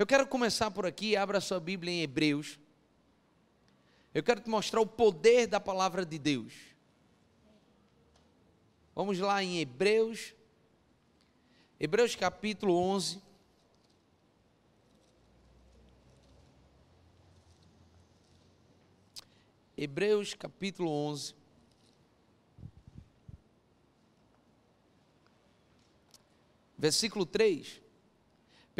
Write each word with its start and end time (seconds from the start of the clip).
Eu 0.00 0.06
quero 0.06 0.26
começar 0.26 0.70
por 0.70 0.86
aqui, 0.86 1.14
abra 1.14 1.42
sua 1.42 1.60
Bíblia 1.60 1.92
em 1.92 2.00
Hebreus. 2.00 2.58
Eu 4.14 4.22
quero 4.22 4.40
te 4.40 4.48
mostrar 4.48 4.80
o 4.80 4.86
poder 4.86 5.46
da 5.46 5.60
palavra 5.60 6.06
de 6.06 6.18
Deus. 6.18 6.54
Vamos 8.94 9.18
lá 9.18 9.44
em 9.44 9.58
Hebreus, 9.58 10.34
Hebreus 11.78 12.16
capítulo 12.16 12.74
11. 12.74 13.20
Hebreus 19.76 20.32
capítulo 20.32 20.90
11. 20.90 21.34
Versículo 26.78 27.26
3. 27.26 27.89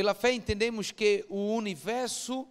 Pela 0.00 0.14
fé 0.14 0.32
entendemos 0.32 0.90
que 0.90 1.26
o 1.28 1.54
universo 1.54 2.48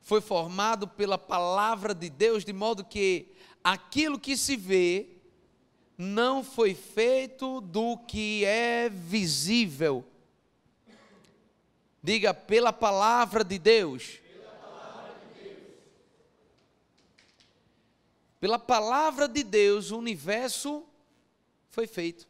foi 0.00 0.22
formado 0.22 0.88
pela 0.88 1.18
palavra 1.18 1.94
de 1.94 2.08
Deus, 2.08 2.42
de 2.42 2.54
modo 2.54 2.82
que 2.82 3.34
aquilo 3.62 4.18
que 4.18 4.34
se 4.34 4.56
vê 4.56 5.18
não 5.98 6.42
foi 6.42 6.74
feito 6.74 7.60
do 7.60 7.98
que 7.98 8.46
é 8.46 8.88
visível. 8.88 10.06
Diga, 12.02 12.32
pela 12.32 12.72
palavra 12.72 13.44
de 13.44 13.58
Deus. 13.58 14.18
Pela 18.40 18.58
palavra 18.58 19.28
de 19.28 19.42
Deus, 19.42 19.90
o 19.90 19.98
universo 19.98 20.82
foi 21.68 21.86
feito. 21.86 22.26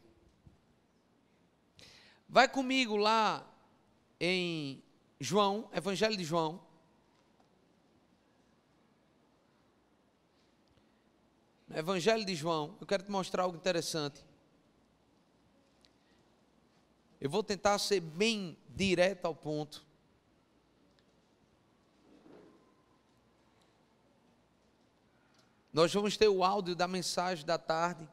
Vai 2.27 2.49
comigo 2.49 2.97
lá 2.97 3.49
em 4.19 4.83
João, 5.19 5.69
Evangelho 5.73 6.17
de 6.17 6.23
João. 6.23 6.65
Evangelho 11.69 12.25
de 12.25 12.33
João, 12.33 12.77
eu 12.79 12.87
quero 12.87 13.03
te 13.03 13.11
mostrar 13.11 13.43
algo 13.43 13.57
interessante. 13.57 14.25
Eu 17.19 17.29
vou 17.29 17.43
tentar 17.43 17.77
ser 17.79 17.99
bem 17.99 18.57
direto 18.69 19.25
ao 19.25 19.35
ponto. 19.35 19.85
Nós 25.73 25.93
vamos 25.93 26.15
ter 26.15 26.27
o 26.27 26.43
áudio 26.43 26.75
da 26.75 26.87
mensagem 26.87 27.45
da 27.45 27.57
tarde. 27.57 28.07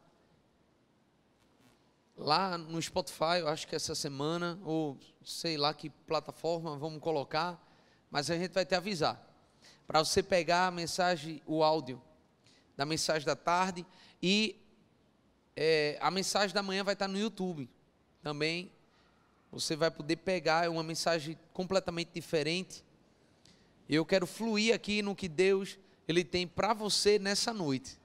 Lá 2.16 2.56
no 2.56 2.80
Spotify, 2.80 3.40
eu 3.40 3.48
acho 3.48 3.66
que 3.66 3.74
essa 3.74 3.94
semana, 3.94 4.58
ou 4.64 4.98
sei 5.24 5.56
lá 5.56 5.74
que 5.74 5.90
plataforma 5.90 6.76
vamos 6.76 7.00
colocar, 7.00 7.60
mas 8.10 8.30
a 8.30 8.38
gente 8.38 8.52
vai 8.52 8.64
te 8.64 8.74
avisar. 8.74 9.20
Para 9.86 10.04
você 10.04 10.22
pegar 10.22 10.68
a 10.68 10.70
mensagem, 10.70 11.42
o 11.44 11.62
áudio 11.62 12.00
da 12.76 12.86
mensagem 12.86 13.26
da 13.26 13.34
tarde 13.34 13.84
e 14.22 14.60
é, 15.56 15.98
a 16.00 16.10
mensagem 16.10 16.54
da 16.54 16.62
manhã 16.62 16.84
vai 16.84 16.94
estar 16.94 17.08
no 17.08 17.18
YouTube 17.18 17.68
também. 18.22 18.70
Você 19.50 19.76
vai 19.76 19.90
poder 19.90 20.16
pegar, 20.16 20.66
é 20.66 20.68
uma 20.68 20.82
mensagem 20.82 21.38
completamente 21.52 22.10
diferente. 22.14 22.84
Eu 23.88 24.04
quero 24.06 24.26
fluir 24.26 24.74
aqui 24.74 25.02
no 25.02 25.14
que 25.14 25.28
Deus 25.28 25.78
ele 26.06 26.24
tem 26.24 26.46
para 26.46 26.72
você 26.72 27.18
nessa 27.18 27.52
noite. 27.52 27.98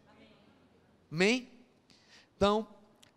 Amém? 1.12 1.50
Então, 2.36 2.68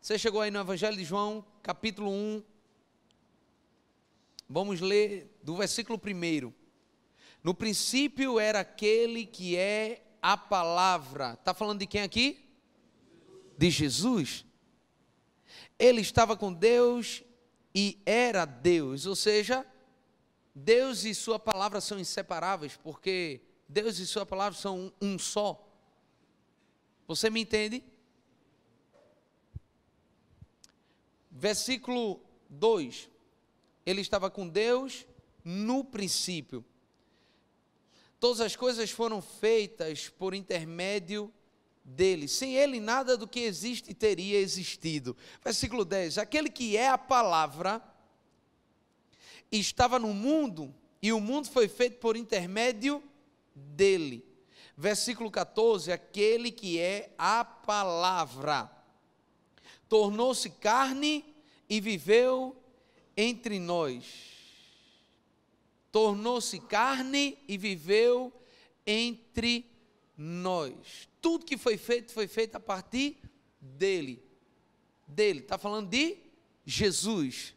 você 0.03 0.19
chegou 0.19 0.41
aí 0.41 0.51
no 0.51 0.59
Evangelho 0.59 0.97
de 0.97 1.05
João, 1.05 1.45
capítulo 1.63 2.11
1. 2.11 2.43
Vamos 4.49 4.81
ler 4.81 5.39
do 5.45 5.55
versículo 5.55 5.97
1. 5.97 6.53
No 7.41 7.55
princípio 7.55 8.41
era 8.41 8.59
aquele 8.59 9.25
que 9.25 9.57
é 9.57 10.05
a 10.21 10.37
palavra. 10.37 11.35
Está 11.35 11.55
falando 11.55 11.79
de 11.79 11.87
quem 11.87 12.03
aqui? 12.03 12.45
De 13.57 13.71
Jesus. 13.71 14.45
Ele 15.79 16.01
estava 16.01 16.37
com 16.37 16.53
Deus 16.53 17.23
e 17.73 18.03
era 18.05 18.45
Deus, 18.45 19.07
ou 19.07 19.15
seja, 19.15 19.65
Deus 20.53 21.05
e 21.05 21.15
Sua 21.15 21.39
palavra 21.39 21.81
são 21.81 22.01
inseparáveis, 22.01 22.77
porque 22.77 23.41
Deus 23.69 24.01
e 24.01 24.07
Sua 24.09 24.27
palavra 24.27 24.59
são 24.59 24.93
um, 25.01 25.17
só. 25.17 25.65
Você 27.07 27.31
me 27.31 27.41
entende? 27.41 27.85
Versículo 31.43 32.21
2: 32.49 33.11
Ele 33.85 34.01
estava 34.01 34.31
com 34.31 34.47
Deus 34.49 35.05
no 35.45 35.83
princípio. 35.83 36.65
Todas 38.21 38.41
as 38.41 38.55
coisas 38.55 38.93
foram 38.93 39.21
feitas 39.21 40.09
por 40.09 40.35
intermédio 40.35 41.35
dele. 41.85 42.29
Sem 42.29 42.55
ele, 42.55 42.79
nada 42.79 43.17
do 43.17 43.27
que 43.27 43.41
existe 43.41 43.93
teria 43.93 44.39
existido. 44.39 45.17
Versículo 45.43 45.85
10: 45.85 46.19
Aquele 46.19 46.49
que 46.49 46.77
é 46.77 46.87
a 46.87 46.97
palavra 46.97 47.83
estava 49.51 49.99
no 49.99 50.15
mundo 50.15 50.73
e 51.03 51.13
o 51.13 51.19
mundo 51.19 51.51
foi 51.51 51.67
feito 51.67 51.99
por 51.99 52.17
intermédio 52.17 53.03
dele. 53.53 54.25
Versículo 54.77 55.29
14: 55.29 55.91
Aquele 55.91 56.53
que 56.53 56.79
é 56.79 57.13
a 57.19 57.45
palavra 57.45 58.71
tornou-se 59.89 60.49
carne 60.49 61.32
e 61.73 61.81
viveu 61.81 62.57
entre 63.17 63.59
nós 63.59 64.33
tornou-se 65.93 66.59
carne 66.59 67.39
e 67.47 67.59
viveu 67.59 68.33
entre 68.87 69.71
nós. 70.17 71.07
Tudo 71.21 71.45
que 71.45 71.59
foi 71.59 71.77
feito 71.77 72.13
foi 72.13 72.27
feito 72.27 72.57
a 72.57 72.61
partir 72.61 73.19
dele. 73.61 74.25
Dele, 75.07 75.41
está 75.41 75.59
falando 75.59 75.91
de 75.91 76.17
Jesus. 76.65 77.55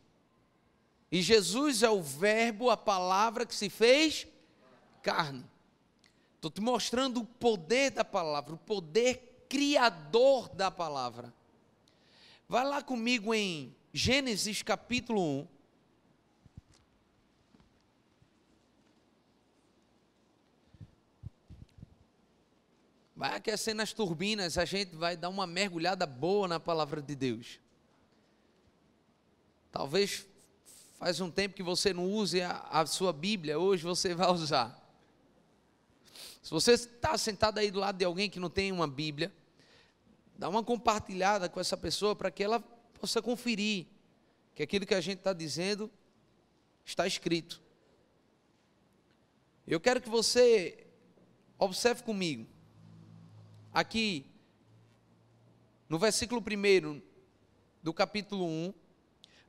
E 1.10 1.22
Jesus 1.22 1.82
é 1.82 1.90
o 1.90 2.04
Verbo, 2.04 2.70
a 2.70 2.76
palavra 2.76 3.46
que 3.46 3.56
se 3.56 3.70
fez 3.70 4.28
carne. 5.02 5.46
Estou 6.36 6.52
te 6.52 6.60
mostrando 6.60 7.22
o 7.22 7.26
poder 7.26 7.92
da 7.92 8.04
palavra, 8.04 8.54
o 8.54 8.58
poder 8.58 9.46
criador 9.48 10.50
da 10.50 10.70
palavra. 10.70 11.34
Vai 12.48 12.64
lá 12.64 12.84
comigo 12.84 13.34
em 13.34 13.76
Gênesis 13.92 14.62
capítulo 14.62 15.20
1. 15.20 15.48
Vai 23.16 23.36
aquecendo 23.36 23.82
as 23.82 23.94
turbinas, 23.94 24.60
a 24.60 24.66
gente 24.66 24.96
vai 24.96 25.18
dar 25.18 25.30
uma 25.30 25.48
mergulhada 25.48 26.06
boa 26.06 26.48
na 26.48 26.60
palavra 26.60 27.02
de 27.02 27.16
Deus. 27.16 27.60
Talvez 29.72 30.28
faz 31.00 31.20
um 31.20 31.32
tempo 31.32 31.56
que 31.56 31.64
você 31.64 31.94
não 31.94 32.12
use 32.12 32.44
a, 32.44 32.60
a 32.70 32.86
sua 32.86 33.12
Bíblia, 33.12 33.58
hoje 33.58 33.84
você 33.84 34.14
vai 34.14 34.30
usar. 34.30 34.80
Se 36.44 36.52
você 36.52 36.74
está 36.74 37.18
sentado 37.18 37.58
aí 37.58 37.72
do 37.72 37.80
lado 37.80 37.98
de 37.98 38.06
alguém 38.06 38.30
que 38.30 38.40
não 38.40 38.52
tem 38.52 38.72
uma 38.72 38.88
Bíblia, 38.88 39.34
dá 40.38 40.50
uma 40.50 40.64
compartilhada 40.64 41.50
com 41.50 41.60
essa 41.60 41.78
pessoa 41.78 42.16
para 42.16 42.32
que 42.32 42.44
ela 42.44 42.60
possa 43.00 43.22
conferir 43.22 43.88
que 44.54 44.64
aquilo 44.64 44.86
que 44.86 44.94
a 44.94 45.02
gente 45.02 45.20
está 45.20 45.34
dizendo 45.34 45.92
está 46.86 47.06
escrito. 47.08 47.62
Eu 49.68 49.80
quero 49.80 50.02
que 50.02 50.10
você 50.10 50.88
observe 51.58 52.04
comigo 52.04 52.46
aqui 53.74 54.26
no 55.90 56.00
versículo 56.00 56.42
1 56.42 57.02
do 57.82 57.94
capítulo 57.94 58.46
1, 58.46 58.74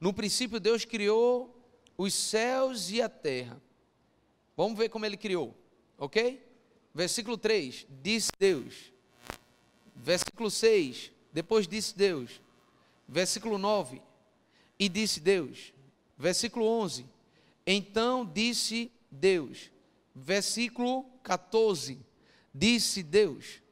no 0.00 0.12
princípio 0.12 0.60
Deus 0.60 0.84
criou 0.84 1.56
os 1.96 2.12
céus 2.12 2.90
e 2.90 3.00
a 3.00 3.08
terra. 3.08 3.60
Vamos 4.56 4.76
ver 4.76 4.88
como 4.88 5.06
ele 5.06 5.16
criou, 5.16 5.56
ok? 5.96 6.44
Versículo 6.94 7.38
3, 7.38 7.86
disse 8.02 8.30
Deus. 8.38 8.92
Versículo 9.96 10.50
6, 10.50 11.10
depois 11.32 11.66
disse 11.66 11.96
Deus. 11.96 12.40
Versículo 13.08 13.56
9, 13.56 14.02
e 14.78 14.88
disse 14.88 15.20
Deus. 15.20 15.72
Versículo 16.18 16.66
11, 16.66 17.06
então 17.66 18.24
disse 18.24 18.90
Deus. 19.10 19.70
Versículo 20.14 21.04
14, 21.22 21.98
disse 22.54 23.02
Deus. 23.02 23.62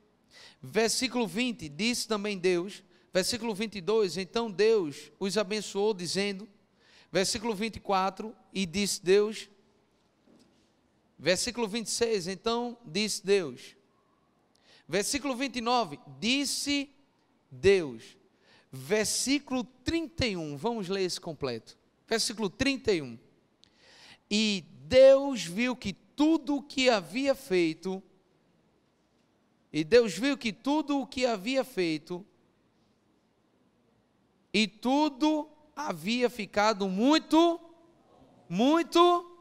Versículo 0.63 1.27
20, 1.27 1.69
disse 1.69 2.09
também 2.09 2.39
Deus. 2.39 2.83
Versículo 3.13 3.55
22, 3.55 4.17
então 4.17 4.51
Deus 4.51 5.13
os 5.21 5.39
abençoou, 5.39 5.95
dizendo. 5.95 6.49
Versículo 7.13 7.55
24, 7.55 8.35
e 8.53 8.67
disse 8.67 9.03
Deus. 9.03 9.49
Versículo 11.19 11.69
26, 11.69 12.27
então 12.29 12.77
disse 12.85 13.25
Deus. 13.25 13.77
Versículo 14.87 15.35
29, 15.35 15.99
disse 16.19 16.91
Deus. 17.51 18.17
Versículo 18.71 19.65
31, 19.85 20.57
vamos 20.57 20.89
ler 20.89 21.05
esse 21.05 21.21
completo. 21.21 21.79
Versículo 22.07 22.51
31. 22.51 23.19
E 24.31 24.65
Deus 24.87 25.45
viu 25.45 25.75
que 25.77 25.93
tudo 25.93 26.57
o 26.57 26.63
que 26.63 26.91
havia 26.91 27.35
feito, 27.35 28.03
e 29.73 29.83
Deus 29.83 30.17
viu 30.17 30.37
que 30.37 30.53
tudo 30.53 31.01
o 31.01 31.07
que 31.07 31.27
havia 31.27 31.65
feito, 31.65 32.25
e 34.53 34.69
tudo 34.69 35.49
havia 35.75 36.31
ficado 36.31 36.89
muito, 36.89 37.61
muito. 38.49 39.34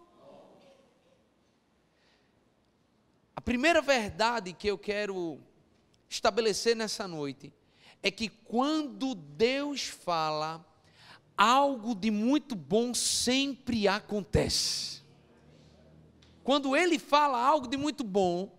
Primeira 3.44 3.82
verdade 3.82 4.54
que 4.54 4.68
eu 4.68 4.78
quero 4.78 5.40
estabelecer 6.10 6.76
nessa 6.76 7.08
noite 7.08 7.52
é 8.02 8.12
que 8.12 8.30
quando 8.30 9.16
Deus 9.16 9.86
fala, 9.86 10.66
algo 11.38 11.96
de 11.96 12.12
muito 12.12 12.56
bom 12.56 12.94
sempre 12.94 13.88
acontece. 13.88 15.02
Quando 16.44 16.76
Ele 16.76 17.00
fala 17.00 17.40
algo 17.40 17.68
de 17.68 17.78
muito 17.78 18.04
bom, 18.04 18.52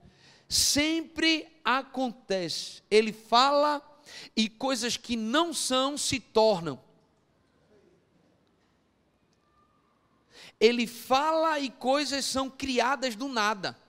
sempre 0.49 1.47
acontece. 1.65 2.83
Ele 2.91 3.13
fala 3.13 3.83
e 4.37 4.49
coisas 4.49 4.97
que 4.97 5.17
não 5.17 5.53
são 5.53 5.97
se 5.97 6.19
tornam. 6.19 6.81
Ele 10.59 10.87
fala 10.87 11.59
e 11.59 11.71
coisas 11.71 12.25
são 12.25 12.49
criadas 12.49 13.15
do 13.15 13.29
nada. 13.29 13.84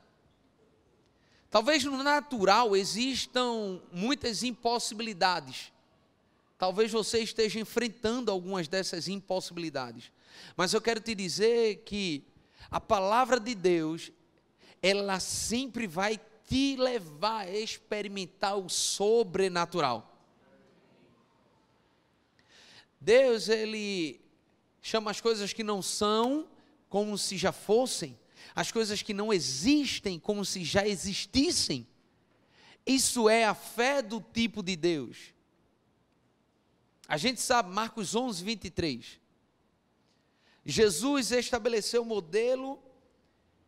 Talvez 1.50 1.84
no 1.84 2.04
natural 2.04 2.76
existam 2.76 3.82
muitas 3.92 4.44
impossibilidades. 4.44 5.72
Talvez 6.58 6.92
você 6.92 7.20
esteja 7.20 7.60
enfrentando 7.60 8.32
algumas 8.32 8.68
dessas 8.68 9.08
impossibilidades. 9.08 10.12
Mas 10.56 10.74
eu 10.74 10.82
quero 10.82 11.00
te 11.00 11.14
dizer 11.16 11.84
que 11.86 12.24
a 12.70 12.80
palavra 12.80 13.40
de 13.40 13.54
Deus, 13.54 14.12
ela 14.82 15.20
sempre 15.20 15.88
vai 15.88 16.20
te 16.48 16.76
levar 16.76 17.46
a 17.48 17.52
experimentar 17.52 18.58
o 18.58 18.70
sobrenatural. 18.70 20.12
Deus, 23.00 23.50
ele 23.50 24.20
chama 24.82 25.12
as 25.12 25.22
coisas 25.22 25.54
que 25.54 25.64
não 25.64 25.82
são 25.82 26.48
como 26.90 27.18
se 27.18 27.38
já 27.38 27.52
fossem, 27.52 28.18
as 28.56 28.72
coisas 28.72 29.02
que 29.02 29.14
não 29.14 29.34
existem 29.34 30.18
como 30.18 30.46
se 30.46 30.64
já 30.64 30.88
existissem. 30.88 31.86
Isso 32.86 33.28
é 33.28 33.44
a 33.44 33.54
fé 33.54 34.02
do 34.02 34.22
tipo 34.22 34.64
de 34.64 34.76
Deus. 34.76 35.34
A 37.08 37.18
gente 37.18 37.42
sabe, 37.42 37.74
Marcos 37.74 38.16
11, 38.16 38.44
23. 38.44 39.20
Jesus 40.66 41.32
estabeleceu 41.32 42.02
o 42.02 42.06
modelo 42.06 42.82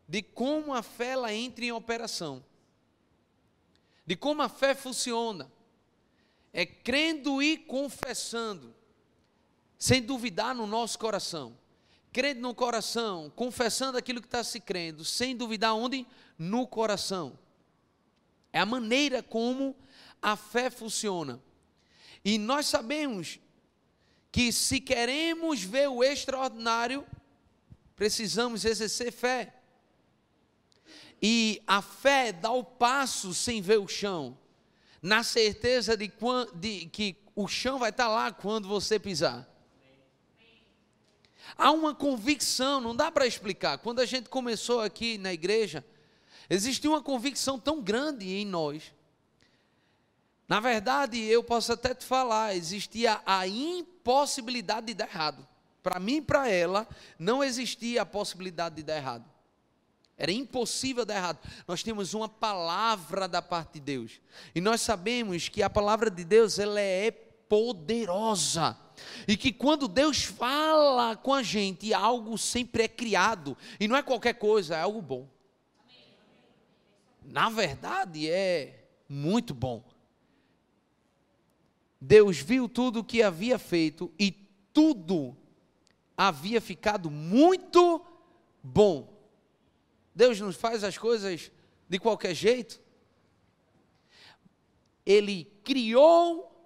de 0.08 0.22
como 0.22 0.74
a 0.74 0.82
fé 0.82 1.10
ela 1.10 1.34
entra 1.34 1.66
em 1.66 1.72
operação, 1.72 2.44
de 4.06 4.16
como 4.16 4.42
a 4.42 4.50
fé 4.50 4.74
funciona. 4.74 5.52
É 6.54 6.66
crendo 6.66 7.44
e 7.44 7.58
confessando, 7.58 8.74
sem 9.78 10.02
duvidar 10.02 10.56
no 10.56 10.66
nosso 10.66 10.98
coração. 10.98 11.56
Crendo 12.18 12.42
no 12.42 12.56
coração, 12.56 13.32
confessando 13.36 13.96
aquilo 13.96 14.20
que 14.20 14.26
está 14.28 14.44
se 14.44 14.60
crendo, 14.60 15.06
sem 15.06 15.38
duvidar 15.38 15.76
onde? 15.76 16.04
No 16.36 16.66
coração. 16.66 17.38
É 18.52 18.60
a 18.60 18.66
maneira 18.66 19.22
como 19.22 19.76
a 20.20 20.36
fé 20.36 20.72
funciona. 20.72 21.40
E 22.26 22.40
nós 22.40 22.66
sabemos 22.66 23.40
que 24.32 24.52
se 24.52 24.80
queremos 24.80 25.62
ver 25.62 25.90
o 25.90 26.04
extraordinário, 26.04 27.06
precisamos 27.96 28.66
exercer 28.66 29.12
fé. 29.12 29.54
E 31.22 31.62
a 31.68 31.84
fé 31.84 32.32
dá 32.32 32.50
o 32.50 32.64
passo 32.64 33.32
sem 33.32 33.62
ver 33.62 33.78
o 33.78 33.88
chão, 33.88 34.36
na 35.04 35.22
certeza 35.22 35.96
de, 35.96 36.12
de 36.56 36.88
que 36.88 37.16
o 37.36 37.48
chão 37.48 37.78
vai 37.78 37.92
estar 37.92 38.08
lá 38.08 38.32
quando 38.32 38.68
você 38.68 38.98
pisar. 38.98 39.48
Há 41.56 41.72
uma 41.72 41.94
convicção, 41.94 42.82
não 42.82 42.96
dá 42.96 43.12
para 43.12 43.28
explicar. 43.28 43.78
Quando 43.78 44.00
a 44.00 44.06
gente 44.06 44.30
começou 44.30 44.82
aqui 44.82 45.18
na 45.18 45.32
igreja, 45.32 45.86
existia 46.50 46.90
uma 46.90 47.02
convicção 47.02 47.60
tão 47.60 47.82
grande 47.82 48.28
em 48.28 48.46
nós 48.46 48.92
na 50.48 50.62
verdade, 50.62 51.22
eu 51.22 51.44
posso 51.44 51.74
até 51.74 51.94
te 51.94 52.06
falar, 52.06 52.56
existia 52.56 53.22
a 53.26 53.46
impossibilidade 53.46 54.88
de 54.88 54.94
dar 54.94 55.10
errado. 55.10 55.46
Para 55.84 56.00
mim 56.00 56.18
e 56.18 56.22
para 56.22 56.50
ela, 56.50 56.88
não 57.20 57.44
existia 57.44 58.04
a 58.04 58.06
possibilidade 58.06 58.76
de 58.76 58.84
dar 58.84 58.96
errado. 58.96 59.26
Era 60.18 60.32
impossível 60.32 61.06
dar 61.06 61.16
errado. 61.16 61.40
Nós 61.68 61.84
temos 61.84 62.14
uma 62.14 62.30
palavra 62.30 63.28
da 63.28 63.42
parte 63.42 63.74
de 63.74 63.82
Deus. 63.82 64.22
E 64.56 64.62
nós 64.62 64.82
sabemos 64.82 65.50
que 65.50 65.62
a 65.62 65.70
palavra 65.70 66.10
de 66.10 66.24
Deus, 66.24 66.58
ela 66.58 66.80
é 66.80 67.12
poderosa. 67.48 68.78
E 69.28 69.38
que 69.38 69.52
quando 69.52 69.88
Deus 69.88 70.24
fala 70.24 71.16
com 71.16 71.34
a 71.34 71.44
gente, 71.44 71.94
algo 71.94 72.38
sempre 72.38 72.84
é 72.84 72.88
criado. 72.88 73.58
E 73.80 73.88
não 73.88 73.96
é 73.96 74.02
qualquer 74.02 74.34
coisa, 74.34 74.76
é 74.76 74.82
algo 74.82 75.02
bom. 75.02 75.28
Na 77.24 77.50
verdade, 77.50 78.30
é 78.30 78.86
muito 79.08 79.54
bom. 79.54 79.84
Deus 82.00 82.38
viu 82.38 82.70
tudo 82.70 83.00
o 83.00 83.04
que 83.04 83.22
havia 83.22 83.58
feito 83.58 84.12
e 84.20 84.32
tudo 84.74 85.36
havia 86.16 86.62
ficado 86.62 87.10
muito 87.10 88.06
bom. 88.64 89.14
Deus 90.16 90.40
não 90.40 90.52
faz 90.52 90.84
as 90.84 90.98
coisas 90.98 91.52
de 91.90 92.00
qualquer 92.00 92.34
jeito. 92.34 92.82
Ele 95.06 95.46
criou 95.64 96.57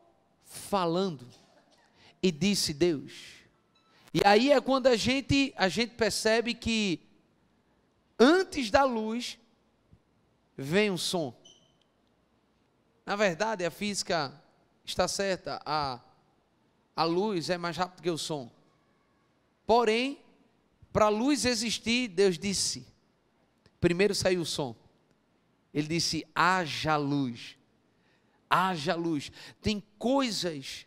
falando 0.51 1.27
e 2.21 2.31
disse 2.31 2.73
Deus. 2.73 3.13
E 4.13 4.21
aí 4.25 4.51
é 4.51 4.59
quando 4.59 4.87
a 4.87 4.95
gente 4.95 5.53
a 5.55 5.69
gente 5.69 5.95
percebe 5.95 6.53
que 6.53 6.99
antes 8.19 8.69
da 8.69 8.83
luz 8.83 9.39
vem 10.57 10.91
o 10.91 10.97
som. 10.97 11.33
Na 13.05 13.15
verdade, 13.15 13.65
a 13.65 13.71
física 13.71 14.31
está 14.85 15.07
certa, 15.07 15.61
a, 15.65 15.99
a 16.95 17.03
luz 17.03 17.49
é 17.49 17.57
mais 17.57 17.77
rápida 17.77 18.03
que 18.03 18.09
o 18.09 18.17
som. 18.17 18.51
Porém, 19.65 20.19
para 20.91 21.05
a 21.05 21.09
luz 21.09 21.45
existir, 21.45 22.09
Deus 22.09 22.37
disse: 22.37 22.85
primeiro 23.79 24.13
saiu 24.13 24.41
o 24.41 24.45
som. 24.45 24.75
Ele 25.73 25.87
disse: 25.87 26.27
haja 26.35 26.97
luz. 26.97 27.57
Haja 28.51 28.95
luz. 28.95 29.31
Tem 29.61 29.81
coisas 29.97 30.85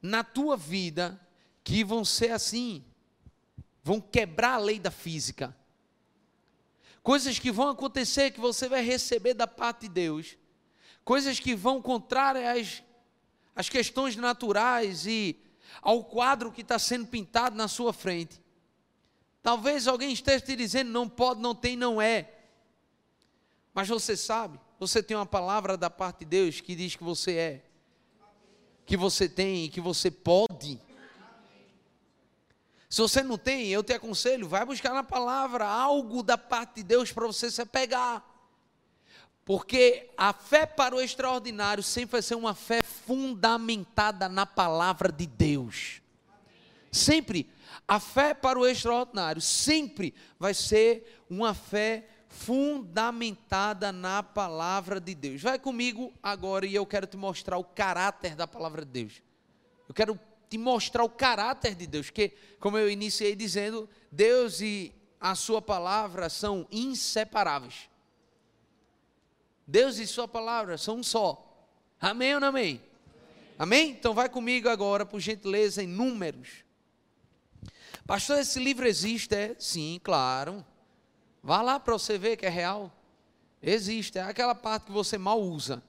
na 0.00 0.24
tua 0.24 0.56
vida 0.56 1.20
que 1.62 1.84
vão 1.84 2.04
ser 2.04 2.30
assim, 2.30 2.84
vão 3.82 4.00
quebrar 4.00 4.54
a 4.54 4.58
lei 4.58 4.78
da 4.78 4.90
física. 4.90 5.56
Coisas 7.02 7.38
que 7.38 7.52
vão 7.52 7.68
acontecer 7.68 8.30
que 8.30 8.40
você 8.40 8.68
vai 8.68 8.82
receber 8.82 9.34
da 9.34 9.46
parte 9.46 9.82
de 9.82 9.88
Deus 9.88 10.36
coisas 11.06 11.38
que 11.38 11.54
vão 11.54 11.80
contrárias 11.80 12.58
às, 12.58 12.82
às 13.54 13.68
questões 13.68 14.16
naturais 14.16 15.06
e 15.06 15.40
ao 15.80 16.02
quadro 16.02 16.50
que 16.50 16.62
está 16.62 16.80
sendo 16.80 17.06
pintado 17.06 17.54
na 17.54 17.68
sua 17.68 17.92
frente. 17.92 18.42
Talvez 19.40 19.86
alguém 19.86 20.12
esteja 20.12 20.44
te 20.44 20.56
dizendo 20.56 20.90
não 20.90 21.08
pode, 21.08 21.40
não 21.40 21.54
tem, 21.54 21.76
não 21.76 22.02
é. 22.02 22.34
Mas 23.72 23.86
você 23.86 24.16
sabe, 24.16 24.58
você 24.78 25.02
tem 25.02 25.16
uma 25.16 25.26
palavra 25.26 25.76
da 25.76 25.88
parte 25.88 26.20
de 26.20 26.26
Deus 26.26 26.60
que 26.60 26.74
diz 26.74 26.94
que 26.96 27.04
você 27.04 27.32
é, 27.36 27.62
que 28.84 28.96
você 28.96 29.28
tem, 29.28 29.68
que 29.68 29.80
você 29.80 30.10
pode. 30.10 30.80
Se 32.88 33.00
você 33.00 33.22
não 33.22 33.36
tem, 33.36 33.68
eu 33.68 33.82
te 33.82 33.92
aconselho, 33.92 34.48
vai 34.48 34.64
buscar 34.64 34.94
na 34.94 35.02
palavra 35.02 35.66
algo 35.66 36.22
da 36.22 36.38
parte 36.38 36.76
de 36.76 36.82
Deus 36.84 37.10
para 37.10 37.26
você 37.26 37.50
se 37.50 37.60
apegar. 37.60 38.24
Porque 39.44 40.10
a 40.16 40.32
fé 40.32 40.66
para 40.66 40.94
o 40.94 41.00
extraordinário 41.00 41.82
sempre 41.82 42.12
vai 42.12 42.22
ser 42.22 42.34
uma 42.34 42.54
fé 42.54 42.82
fundamentada 42.82 44.28
na 44.28 44.44
palavra 44.44 45.10
de 45.10 45.26
Deus. 45.26 46.02
Sempre. 46.90 47.48
A 47.86 48.00
fé 48.00 48.34
para 48.34 48.58
o 48.58 48.66
extraordinário 48.66 49.40
sempre 49.40 50.14
vai 50.38 50.52
ser 50.52 51.22
uma 51.30 51.54
fé 51.54 52.08
fundamentada 52.36 53.90
na 53.90 54.22
palavra 54.22 55.00
de 55.00 55.14
Deus. 55.14 55.42
Vai 55.42 55.58
comigo 55.58 56.12
agora 56.22 56.66
e 56.66 56.74
eu 56.74 56.84
quero 56.84 57.06
te 57.06 57.16
mostrar 57.16 57.56
o 57.56 57.64
caráter 57.64 58.36
da 58.36 58.46
palavra 58.46 58.84
de 58.84 58.90
Deus. 58.90 59.22
Eu 59.88 59.94
quero 59.94 60.20
te 60.48 60.58
mostrar 60.58 61.02
o 61.02 61.08
caráter 61.08 61.74
de 61.74 61.86
Deus, 61.86 62.10
que, 62.10 62.32
como 62.60 62.78
eu 62.78 62.90
iniciei 62.90 63.34
dizendo, 63.34 63.88
Deus 64.12 64.60
e 64.60 64.92
a 65.18 65.34
sua 65.34 65.62
palavra 65.62 66.28
são 66.28 66.68
inseparáveis. 66.70 67.88
Deus 69.66 69.98
e 69.98 70.06
Sua 70.06 70.28
palavra 70.28 70.78
são 70.78 70.98
um 70.98 71.02
só. 71.02 71.42
Amém 72.00 72.34
ou 72.34 72.40
não 72.40 72.48
amém? 72.48 72.80
Amém? 73.58 73.90
Então 73.90 74.14
vai 74.14 74.28
comigo 74.28 74.68
agora, 74.68 75.04
por 75.04 75.18
gentileza, 75.18 75.82
em 75.82 75.88
Números. 75.88 76.64
Pastor, 78.06 78.38
esse 78.38 78.60
livro 78.60 78.86
existe? 78.86 79.34
É? 79.34 79.56
Sim, 79.58 79.98
claro. 80.04 80.64
Vá 81.46 81.62
lá 81.62 81.78
para 81.78 81.92
você 81.92 82.18
ver 82.18 82.36
que 82.36 82.44
é 82.44 82.48
real. 82.48 82.92
Existe, 83.62 84.18
é 84.18 84.22
aquela 84.22 84.52
parte 84.52 84.86
que 84.86 84.90
você 84.90 85.16
mal 85.16 85.40
usa. 85.40 85.80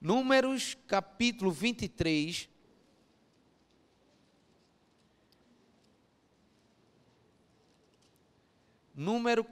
Números 0.00 0.74
capítulo 0.86 1.50
23. 1.50 2.48
Número, 8.94 9.46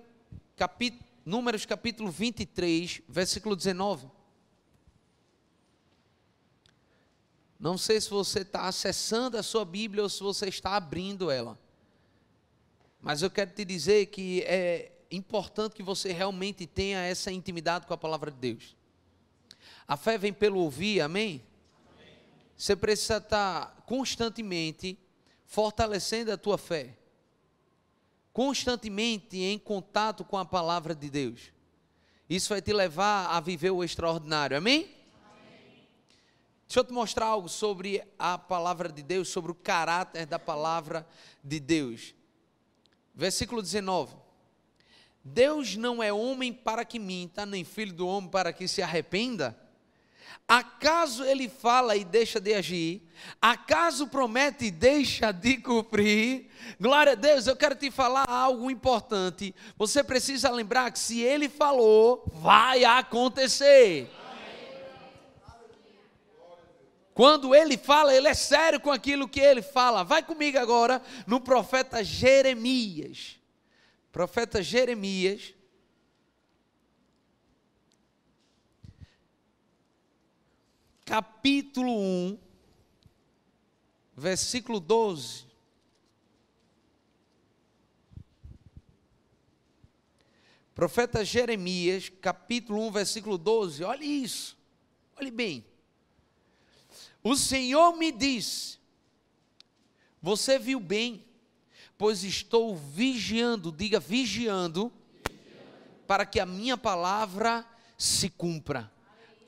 capi, 0.57 0.99
Números 1.27 1.67
capítulo 1.67 2.11
23, 2.11 3.03
versículo 3.07 3.55
19. 3.55 4.11
Não 7.59 7.79
sei 7.79 8.01
se 8.01 8.11
você 8.11 8.41
está 8.41 8.67
acessando 8.67 9.37
a 9.37 9.43
sua 9.43 9.65
Bíblia 9.65 10.03
ou 10.03 10.09
se 10.09 10.23
você 10.23 10.49
está 10.49 10.77
abrindo 10.77 11.31
ela. 11.31 11.59
Mas 13.01 13.23
eu 13.23 13.31
quero 13.31 13.51
te 13.51 13.65
dizer 13.65 14.07
que 14.07 14.43
é 14.43 14.93
importante 15.11 15.75
que 15.75 15.83
você 15.83 16.13
realmente 16.13 16.67
tenha 16.67 17.01
essa 17.01 17.31
intimidade 17.31 17.87
com 17.87 17.95
a 17.95 17.99
palavra 17.99 18.31
de 18.31 18.39
Deus. 18.39 18.77
A 19.87 19.97
fé 19.97 20.17
vem 20.17 20.33
pelo 20.33 20.61
ouvir, 20.61 21.01
amém? 21.01 21.43
amém. 21.95 22.15
Você 22.57 22.75
precisa 22.75 23.19
estar 23.19 23.85
constantemente 23.87 24.99
fortalecendo 25.45 26.33
a 26.33 26.37
tua 26.37 26.59
fé. 26.59 26.97
Constantemente 28.33 29.39
em 29.39 29.59
contato 29.59 30.25
com 30.25 30.37
a 30.37 30.45
palavra 30.45 30.95
de 30.95 31.09
Deus. 31.09 31.53
Isso 32.29 32.49
vai 32.49 32.63
te 32.63 32.73
levar 32.73 33.27
a 33.27 33.39
viver 33.39 33.71
o 33.71 33.85
extraordinário, 33.85 34.57
amém? 34.57 35.04
Deixa 36.67 36.81
eu 36.81 36.85
te 36.85 36.93
mostrar 36.93 37.27
algo 37.27 37.49
sobre 37.49 38.03
a 38.19 38.39
palavra 38.39 38.91
de 38.91 39.03
Deus, 39.03 39.29
sobre 39.29 39.53
o 39.53 39.55
caráter 39.55 40.27
da 40.27 40.39
palavra 40.39 41.07
de 41.43 41.61
Deus. 41.61 42.15
Versículo 43.15 43.63
19. 43.63 44.17
Deus 45.23 45.77
não 45.77 46.03
é 46.03 46.13
homem 46.13 46.53
para 46.53 46.85
que 46.85 46.99
minta, 46.99 47.47
nem 47.47 47.65
filho 47.65 47.93
do 47.93 48.07
homem 48.07 48.29
para 48.29 48.53
que 48.53 48.67
se 48.69 48.83
arrependa? 48.83 49.59
Acaso 50.47 51.25
ele 51.25 51.49
fala 51.49 51.97
e 51.97 52.05
deixa 52.05 52.39
de 52.39 52.53
agir? 52.53 53.03
Acaso 53.41 54.09
promete 54.09 54.67
e 54.67 54.71
deixa 54.71 55.33
de 55.33 55.57
cumprir? 55.57 56.51
Glória 56.79 57.13
a 57.13 57.15
Deus, 57.15 57.47
eu 57.47 57.57
quero 57.57 57.75
te 57.75 57.91
falar 57.91 58.29
algo 58.29 58.71
importante. 58.71 59.55
Você 59.79 60.05
precisa 60.05 60.51
lembrar 60.51 60.91
que 60.91 60.99
se 60.99 61.21
ele 61.21 61.49
falou, 61.49 62.31
vai 62.35 62.85
acontecer. 62.85 64.11
Quando 67.15 67.55
ele 67.55 67.79
fala, 67.79 68.13
ele 68.13 68.27
é 68.27 68.35
sério 68.35 68.81
com 68.81 68.91
aquilo 68.91 69.29
que 69.29 69.39
ele 69.39 69.63
fala. 69.63 70.03
Vai 70.03 70.21
comigo 70.21 70.59
agora 70.59 71.01
no 71.29 71.41
profeta 71.41 72.03
Jeremias. 72.03 73.39
Profeta 74.11 74.61
Jeremias. 74.61 75.55
Capítulo 81.05 81.93
1, 81.97 82.39
versículo 84.17 84.81
12. 84.81 85.47
Profeta 90.75 91.25
Jeremias, 91.25 92.09
capítulo 92.09 92.81
1, 92.89 92.91
versículo 92.91 93.39
12. 93.39 93.85
Olhe 93.85 94.05
isso. 94.05 94.59
Olhe 95.17 95.31
bem. 95.31 95.74
O 97.25 97.35
Senhor 97.35 97.97
me 97.97 98.13
disse: 98.13 98.79
Você 100.21 100.59
viu 100.59 100.79
bem, 100.79 101.25
pois 101.97 102.23
estou 102.23 102.77
vigiando, 102.77 103.73
diga 103.73 103.99
vigiando. 103.99 104.93
para 106.07 106.27
que 106.27 106.39
a 106.39 106.45
minha 106.45 106.77
palavra 106.77 107.67
se 107.97 108.29
cumpra. 108.29 108.93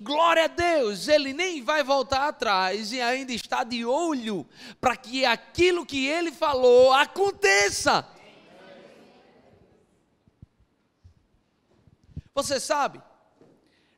Glória 0.00 0.44
a 0.44 0.48
Deus, 0.48 1.06
ele 1.06 1.34
nem 1.34 1.62
vai 1.62 1.82
voltar 1.82 2.28
atrás 2.28 2.92
e 2.92 3.00
ainda 3.00 3.32
está 3.32 3.62
de 3.62 3.84
olho 3.84 4.46
para 4.80 4.96
que 4.96 5.26
aquilo 5.26 5.84
que 5.84 6.06
ele 6.06 6.32
falou 6.32 6.94
aconteça. 6.94 8.08
Você 12.34 12.58
sabe, 12.58 13.02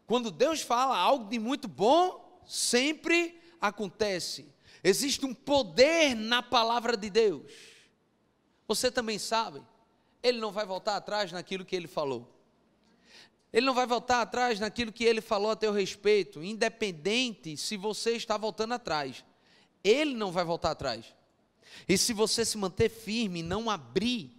quando 0.05 0.33
Deus 0.33 0.63
fala 0.63 0.97
algo 0.97 1.29
de 1.29 1.39
muito 1.39 1.69
bom, 1.69 2.43
sempre 2.45 3.38
acontece. 3.61 4.47
Existe 4.83 5.25
um 5.27 5.35
poder 5.35 6.15
na 6.15 6.43
palavra 6.43 6.97
de 6.97 7.11
Deus. 7.11 7.51
Você 8.67 8.91
também 8.91 9.19
sabe, 9.19 9.63
ele 10.23 10.39
não 10.39 10.53
vai 10.53 10.67
voltar 10.67 10.97
atrás 10.97 11.33
naquilo 11.33 11.65
que 11.65 11.75
ele 11.75 11.89
falou. 11.89 12.35
Ele 13.53 13.65
não 13.65 13.75
vai 13.75 13.87
voltar 13.87 14.21
atrás 14.21 14.61
naquilo 14.61 14.93
que 14.93 15.05
ele 15.05 15.21
falou 15.21 15.51
a 15.51 15.57
teu 15.57 15.73
respeito, 15.73 16.43
independente 16.43 17.57
se 17.57 17.77
você 17.77 18.13
está 18.13 18.37
voltando 18.37 18.75
atrás. 18.75 19.25
Ele 19.83 20.15
não 20.15 20.31
vai 20.31 20.45
voltar 20.45 20.73
atrás. 20.73 21.15
E 21.89 21.97
se 21.97 22.13
você 22.13 22.45
se 22.45 22.59
manter 22.59 22.91
firme, 22.91 23.43
não 23.43 23.71
abrir, 23.71 24.37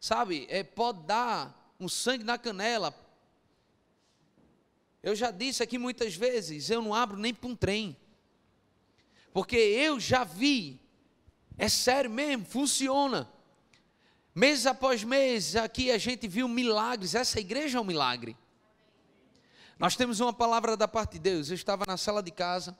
sabe, 0.00 0.46
é, 0.50 0.64
pode 0.64 1.04
dar 1.04 1.74
um 1.78 1.88
sangue 1.88 2.24
na 2.24 2.38
canela, 2.38 2.92
eu 5.06 5.14
já 5.14 5.30
disse 5.30 5.62
aqui 5.62 5.78
muitas 5.78 6.16
vezes, 6.16 6.68
eu 6.68 6.82
não 6.82 6.92
abro 6.92 7.16
nem 7.16 7.32
para 7.32 7.48
um 7.48 7.54
trem. 7.54 7.96
Porque 9.32 9.54
eu 9.54 10.00
já 10.00 10.24
vi, 10.24 10.80
é 11.56 11.68
sério 11.68 12.10
mesmo, 12.10 12.44
funciona. 12.44 13.30
Mês 14.34 14.66
após 14.66 15.04
mês, 15.04 15.54
aqui 15.54 15.92
a 15.92 15.96
gente 15.96 16.26
viu 16.26 16.48
milagres, 16.48 17.14
essa 17.14 17.38
igreja 17.38 17.78
é 17.78 17.80
um 17.80 17.84
milagre. 17.84 18.36
Nós 19.78 19.94
temos 19.94 20.18
uma 20.18 20.32
palavra 20.32 20.76
da 20.76 20.88
parte 20.88 21.12
de 21.12 21.18
Deus. 21.20 21.50
Eu 21.50 21.54
estava 21.54 21.84
na 21.86 21.96
sala 21.96 22.20
de 22.20 22.32
casa 22.32 22.76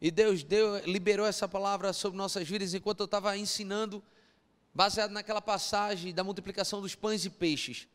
e 0.00 0.10
Deus 0.10 0.42
deu, 0.42 0.78
liberou 0.86 1.26
essa 1.26 1.46
palavra 1.46 1.92
sobre 1.92 2.16
nossas 2.16 2.48
vidas 2.48 2.72
enquanto 2.72 3.00
eu 3.00 3.04
estava 3.04 3.36
ensinando, 3.36 4.02
baseado 4.72 5.10
naquela 5.10 5.42
passagem 5.42 6.14
da 6.14 6.24
multiplicação 6.24 6.80
dos 6.80 6.94
pães 6.94 7.26
e 7.26 7.30
peixes. 7.30 7.86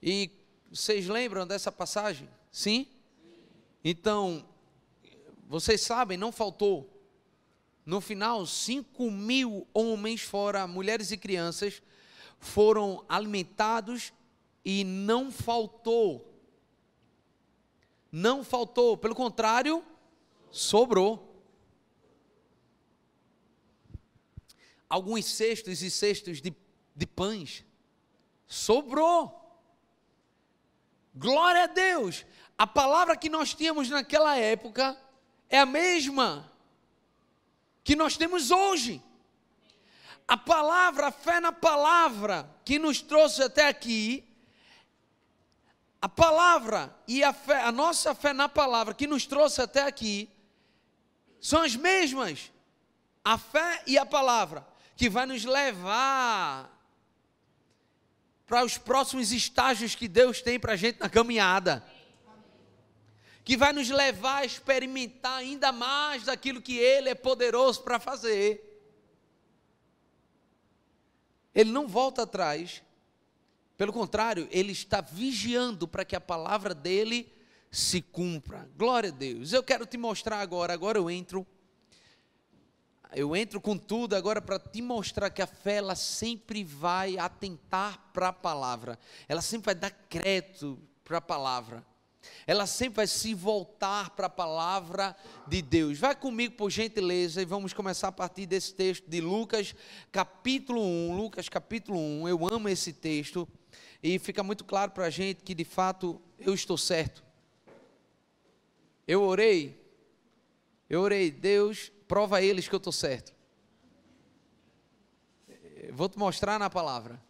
E 0.00 0.43
vocês 0.70 1.06
lembram 1.08 1.46
dessa 1.46 1.70
passagem? 1.70 2.28
Sim? 2.50 2.86
Então, 3.84 4.44
vocês 5.46 5.80
sabem, 5.82 6.16
não 6.16 6.32
faltou. 6.32 6.90
No 7.84 8.00
final, 8.00 8.46
5 8.46 9.10
mil 9.10 9.66
homens, 9.74 10.22
fora 10.22 10.66
mulheres 10.66 11.10
e 11.10 11.16
crianças, 11.18 11.82
foram 12.38 13.04
alimentados 13.08 14.12
e 14.64 14.84
não 14.84 15.30
faltou. 15.30 16.34
Não 18.10 18.42
faltou, 18.42 18.96
pelo 18.96 19.14
contrário, 19.14 19.84
sobrou. 20.50 21.42
Alguns 24.88 25.26
cestos 25.26 25.82
e 25.82 25.90
cestos 25.90 26.40
de, 26.40 26.54
de 26.94 27.06
pães, 27.06 27.64
sobrou. 28.46 29.43
Glória 31.14 31.64
a 31.64 31.66
Deus! 31.66 32.26
A 32.58 32.66
palavra 32.66 33.16
que 33.16 33.28
nós 33.28 33.54
tínhamos 33.54 33.88
naquela 33.88 34.36
época 34.36 34.96
é 35.48 35.58
a 35.58 35.66
mesma 35.66 36.50
que 37.84 37.94
nós 37.94 38.16
temos 38.16 38.50
hoje. 38.50 39.02
A 40.26 40.36
palavra, 40.36 41.08
a 41.08 41.12
fé 41.12 41.38
na 41.38 41.52
palavra 41.52 42.48
que 42.64 42.78
nos 42.78 43.00
trouxe 43.02 43.42
até 43.42 43.68
aqui, 43.68 44.24
a 46.00 46.08
palavra 46.08 46.94
e 47.06 47.22
a 47.22 47.32
fé, 47.32 47.62
a 47.62 47.70
nossa 47.70 48.14
fé 48.14 48.32
na 48.32 48.48
palavra 48.48 48.94
que 48.94 49.06
nos 49.06 49.26
trouxe 49.26 49.60
até 49.62 49.82
aqui, 49.82 50.28
são 51.40 51.62
as 51.62 51.76
mesmas. 51.76 52.50
A 53.24 53.38
fé 53.38 53.82
e 53.86 53.96
a 53.96 54.04
palavra 54.04 54.66
que 54.96 55.08
vai 55.08 55.26
nos 55.26 55.44
levar 55.44 56.73
para 58.46 58.64
os 58.64 58.76
próximos 58.76 59.32
estágios 59.32 59.94
que 59.94 60.06
Deus 60.06 60.42
tem 60.42 60.58
para 60.58 60.74
a 60.74 60.76
gente 60.76 61.00
na 61.00 61.08
caminhada. 61.08 61.84
Que 63.42 63.56
vai 63.56 63.72
nos 63.72 63.90
levar 63.90 64.38
a 64.38 64.44
experimentar 64.44 65.38
ainda 65.38 65.70
mais 65.72 66.24
daquilo 66.24 66.62
que 66.62 66.76
Ele 66.78 67.10
é 67.10 67.14
poderoso 67.14 67.82
para 67.82 67.98
fazer. 67.98 68.70
Ele 71.54 71.70
não 71.70 71.86
volta 71.86 72.22
atrás, 72.22 72.82
pelo 73.76 73.92
contrário, 73.92 74.48
Ele 74.50 74.72
está 74.72 75.00
vigiando 75.00 75.86
para 75.86 76.04
que 76.04 76.16
a 76.16 76.20
palavra 76.20 76.74
dele 76.74 77.32
se 77.70 78.00
cumpra. 78.00 78.68
Glória 78.76 79.10
a 79.10 79.12
Deus. 79.12 79.52
Eu 79.52 79.62
quero 79.62 79.84
te 79.86 79.96
mostrar 79.96 80.40
agora, 80.40 80.72
agora 80.72 80.98
eu 80.98 81.10
entro 81.10 81.46
eu 83.12 83.34
entro 83.36 83.60
com 83.60 83.76
tudo 83.76 84.14
agora 84.14 84.40
para 84.40 84.58
te 84.58 84.82
mostrar 84.82 85.30
que 85.30 85.42
a 85.42 85.46
fé 85.46 85.76
ela 85.76 85.94
sempre 85.94 86.64
vai 86.64 87.16
atentar 87.18 88.10
para 88.12 88.28
a 88.28 88.32
palavra, 88.32 88.98
ela 89.28 89.42
sempre 89.42 89.66
vai 89.66 89.74
dar 89.74 89.90
crédito 89.90 90.78
para 91.04 91.18
a 91.18 91.20
palavra. 91.20 91.84
ela 92.46 92.66
sempre 92.66 92.96
vai 92.96 93.06
se 93.06 93.34
voltar 93.34 94.10
para 94.10 94.26
a 94.26 94.30
palavra 94.30 95.14
de 95.46 95.60
Deus. 95.60 95.98
Vai 95.98 96.14
comigo, 96.16 96.54
por 96.54 96.70
gentileza, 96.70 97.42
e 97.42 97.44
vamos 97.44 97.74
começar 97.74 98.08
a 98.08 98.12
partir 98.12 98.46
desse 98.46 98.74
texto 98.74 99.06
de 99.08 99.20
Lucas, 99.20 99.74
capítulo 100.10 100.80
1. 100.80 101.16
Lucas, 101.16 101.48
capítulo 101.48 101.98
1. 101.98 102.28
Eu 102.28 102.48
amo 102.48 102.68
esse 102.68 102.94
texto 102.94 103.46
e 104.02 104.18
fica 104.18 104.42
muito 104.42 104.64
claro 104.64 104.92
para 104.92 105.06
a 105.06 105.10
gente 105.10 105.42
que 105.42 105.54
de 105.54 105.64
fato 105.64 106.20
eu 106.38 106.54
estou 106.54 106.78
certo. 106.78 107.22
Eu 109.06 109.22
orei, 109.22 109.78
eu 110.88 111.02
orei, 111.02 111.30
Deus, 111.30 111.92
prova 112.06 112.38
a 112.38 112.42
eles 112.42 112.68
que 112.68 112.74
eu 112.74 112.78
estou 112.78 112.92
certo. 112.92 113.34
Vou 115.92 116.08
te 116.08 116.18
mostrar 116.18 116.58
na 116.58 116.68
palavra. 116.68 117.22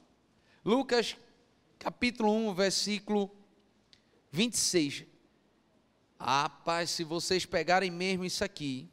Lucas, 0.64 1.16
capítulo 1.78 2.33
1, 2.33 2.54
versículo 2.54 3.31
26. 4.31 5.04
Ah, 6.19 6.50
se 6.87 7.04
vocês 7.04 7.45
pegarem 7.45 7.90
mesmo 7.90 8.25
isso 8.25 8.43
aqui, 8.43 8.88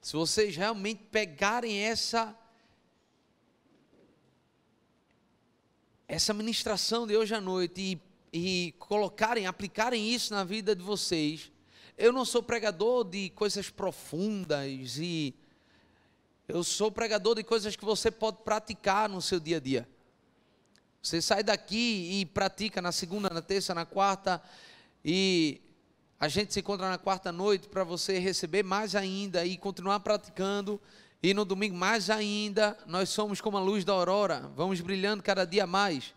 se 0.00 0.12
vocês 0.12 0.56
realmente 0.56 1.02
pegarem 1.04 1.78
essa 1.78 2.36
essa 6.08 6.32
ministração 6.32 7.06
de 7.06 7.16
hoje 7.16 7.34
à 7.34 7.40
noite 7.40 8.00
e, 8.32 8.68
e 8.68 8.72
colocarem, 8.78 9.46
aplicarem 9.46 10.08
isso 10.08 10.32
na 10.32 10.44
vida 10.44 10.76
de 10.76 10.82
vocês, 10.82 11.50
eu 11.96 12.12
não 12.12 12.24
sou 12.24 12.42
pregador 12.42 13.04
de 13.04 13.30
coisas 13.30 13.70
profundas 13.70 14.98
e 14.98 15.34
eu 16.46 16.62
sou 16.62 16.92
pregador 16.92 17.36
de 17.36 17.42
coisas 17.42 17.74
que 17.74 17.84
você 17.84 18.10
pode 18.10 18.38
praticar 18.44 19.08
no 19.08 19.22
seu 19.22 19.40
dia 19.40 19.56
a 19.56 19.60
dia. 19.60 19.88
Você 21.02 21.22
sai 21.22 21.42
daqui 21.42 22.20
e 22.20 22.26
pratica 22.26 22.82
na 22.82 22.92
segunda, 22.92 23.30
na 23.30 23.40
terça, 23.40 23.74
na 23.74 23.86
quarta, 23.86 24.42
e 25.04 25.60
a 26.20 26.28
gente 26.28 26.52
se 26.52 26.60
encontra 26.60 26.88
na 26.88 26.98
quarta 26.98 27.32
noite 27.32 27.68
para 27.68 27.82
você 27.84 28.18
receber 28.18 28.62
mais 28.62 28.94
ainda 28.94 29.44
e 29.44 29.56
continuar 29.56 30.00
praticando. 30.00 30.80
E 31.22 31.32
no 31.32 31.44
domingo, 31.44 31.76
mais 31.76 32.10
ainda, 32.10 32.76
nós 32.86 33.08
somos 33.08 33.40
como 33.40 33.56
a 33.56 33.60
luz 33.60 33.84
da 33.84 33.92
aurora, 33.92 34.50
vamos 34.54 34.80
brilhando 34.80 35.22
cada 35.22 35.44
dia 35.44 35.66
mais. 35.66 36.14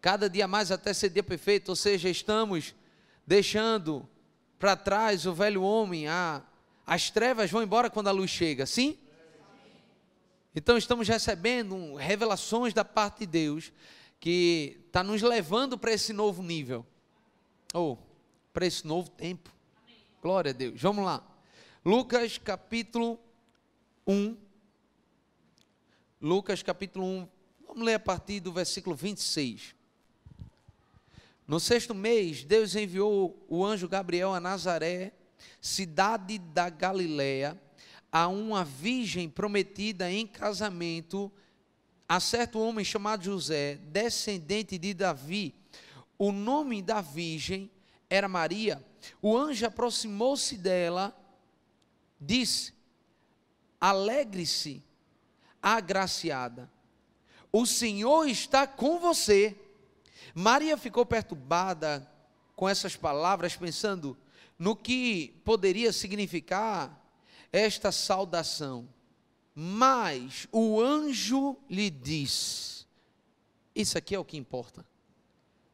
Cada 0.00 0.30
dia 0.30 0.46
mais 0.46 0.70
até 0.70 0.92
ser 0.92 1.10
dia 1.10 1.22
perfeito, 1.22 1.70
ou 1.70 1.76
seja, 1.76 2.08
estamos 2.08 2.74
deixando 3.26 4.08
para 4.62 4.76
trás 4.76 5.26
o 5.26 5.34
velho 5.34 5.60
homem, 5.60 6.06
a, 6.06 6.40
as 6.86 7.10
trevas 7.10 7.50
vão 7.50 7.64
embora 7.64 7.90
quando 7.90 8.06
a 8.06 8.12
luz 8.12 8.30
chega, 8.30 8.64
sim? 8.64 8.96
Então 10.54 10.78
estamos 10.78 11.08
recebendo 11.08 11.96
revelações 11.96 12.72
da 12.72 12.84
parte 12.84 13.18
de 13.20 13.26
Deus 13.26 13.72
que 14.20 14.80
está 14.86 15.02
nos 15.02 15.20
levando 15.20 15.76
para 15.76 15.90
esse 15.90 16.12
novo 16.12 16.44
nível, 16.44 16.86
ou 17.74 17.98
para 18.52 18.64
esse 18.64 18.86
novo 18.86 19.10
tempo. 19.10 19.50
Glória 20.22 20.50
a 20.50 20.54
Deus. 20.54 20.80
Vamos 20.80 21.04
lá. 21.04 21.26
Lucas 21.84 22.38
capítulo 22.38 23.18
1. 24.06 24.36
Lucas 26.20 26.62
capítulo 26.62 27.04
1. 27.04 27.28
Vamos 27.66 27.84
ler 27.84 27.94
a 27.94 27.98
partir 27.98 28.38
do 28.38 28.52
versículo 28.52 28.94
26. 28.94 29.74
No 31.52 31.60
sexto 31.60 31.94
mês, 31.94 32.44
Deus 32.44 32.74
enviou 32.74 33.44
o 33.46 33.62
anjo 33.62 33.86
Gabriel 33.86 34.32
a 34.32 34.40
Nazaré, 34.40 35.12
cidade 35.60 36.38
da 36.38 36.70
Galiléia 36.70 37.60
a 38.10 38.26
uma 38.26 38.64
virgem 38.64 39.28
prometida 39.28 40.10
em 40.10 40.26
casamento 40.26 41.30
a 42.08 42.18
certo 42.20 42.58
homem 42.58 42.82
chamado 42.82 43.24
José, 43.24 43.74
descendente 43.74 44.78
de 44.78 44.94
Davi. 44.94 45.54
O 46.18 46.32
nome 46.32 46.80
da 46.80 47.02
virgem 47.02 47.70
era 48.08 48.30
Maria. 48.30 48.82
O 49.20 49.36
anjo 49.36 49.66
aproximou-se 49.66 50.56
dela, 50.56 51.14
disse: 52.18 52.72
Alegre-se, 53.78 54.82
agraciada. 55.62 56.72
O 57.52 57.66
Senhor 57.66 58.26
está 58.26 58.66
com 58.66 58.98
você. 58.98 59.54
Maria 60.34 60.76
ficou 60.76 61.04
perturbada 61.04 62.08
com 62.54 62.68
essas 62.68 62.96
palavras, 62.96 63.56
pensando 63.56 64.16
no 64.58 64.76
que 64.76 65.40
poderia 65.44 65.92
significar 65.92 67.02
esta 67.50 67.92
saudação. 67.92 68.88
Mas 69.54 70.48
o 70.50 70.80
anjo 70.80 71.56
lhe 71.68 71.90
diz: 71.90 72.86
Isso 73.74 73.98
aqui 73.98 74.14
é 74.14 74.18
o 74.18 74.24
que 74.24 74.36
importa. 74.36 74.86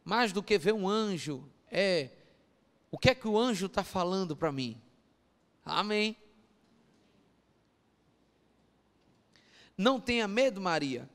Mais 0.04 0.32
do 0.32 0.42
que 0.42 0.58
ver 0.58 0.72
um 0.72 0.88
anjo, 0.88 1.48
é 1.70 2.10
o 2.90 2.98
que 2.98 3.10
é 3.10 3.14
que 3.14 3.28
o 3.28 3.38
anjo 3.38 3.66
está 3.66 3.84
falando 3.84 4.36
para 4.36 4.50
mim. 4.50 4.80
Amém. 5.64 6.16
Não 9.76 10.00
tenha 10.00 10.26
medo, 10.26 10.60
Maria. 10.60 11.08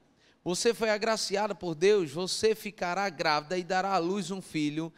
Você 0.44 0.74
foi 0.74 0.90
agraciada 0.90 1.56
por 1.56 1.74
Deus, 1.74 2.12
você 2.12 2.54
ficará 2.54 3.10
grávida 3.10 3.58
e 3.58 3.64
dará 3.64 3.94
à 3.94 3.98
luz 3.98 4.30
um 4.30 4.42
filho 4.42 4.92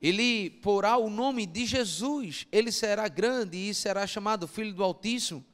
ele 0.00 0.48
porá 0.48 0.96
o 0.96 1.10
nome 1.10 1.44
de 1.44 1.66
Jesus, 1.66 2.46
ele 2.50 2.72
será 2.72 3.06
grande 3.06 3.58
e 3.58 3.74
será 3.74 4.06
chamado 4.06 4.48
Filho 4.48 4.72
do 4.72 4.82
Altíssimo. 4.82 5.44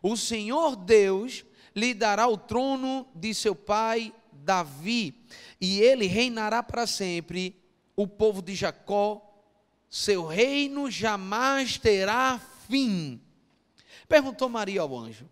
O 0.00 0.16
Senhor 0.16 0.76
Deus 0.76 1.44
lhe 1.74 1.92
dará 1.92 2.28
o 2.28 2.36
trono 2.36 3.06
de 3.14 3.34
seu 3.34 3.54
pai 3.54 4.14
Davi, 4.32 5.26
e 5.60 5.80
ele 5.80 6.06
reinará 6.06 6.62
para 6.62 6.86
sempre. 6.86 7.60
O 7.96 8.06
povo 8.06 8.42
de 8.42 8.54
Jacó, 8.54 9.22
seu 9.88 10.24
reino 10.26 10.90
jamais 10.90 11.78
terá 11.78 12.40
fim. 12.68 13.20
Perguntou 14.06 14.48
Maria 14.48 14.82
ao 14.82 14.96
anjo: 14.96 15.28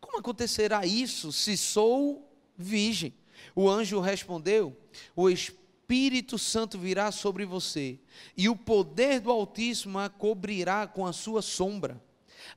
Como 0.00 0.18
acontecerá 0.18 0.86
isso 0.86 1.32
se 1.32 1.56
sou 1.56 2.27
virgem? 2.58 3.14
O 3.54 3.68
anjo 3.68 4.00
respondeu: 4.00 4.76
O 5.14 5.30
Espírito 5.30 6.36
Santo 6.36 6.78
virá 6.78 7.12
sobre 7.12 7.46
você, 7.46 7.98
e 8.36 8.48
o 8.48 8.56
poder 8.56 9.20
do 9.20 9.30
Altíssimo 9.30 9.98
a 9.98 10.08
cobrirá 10.08 10.86
com 10.86 11.06
a 11.06 11.12
sua 11.12 11.40
sombra. 11.40 12.02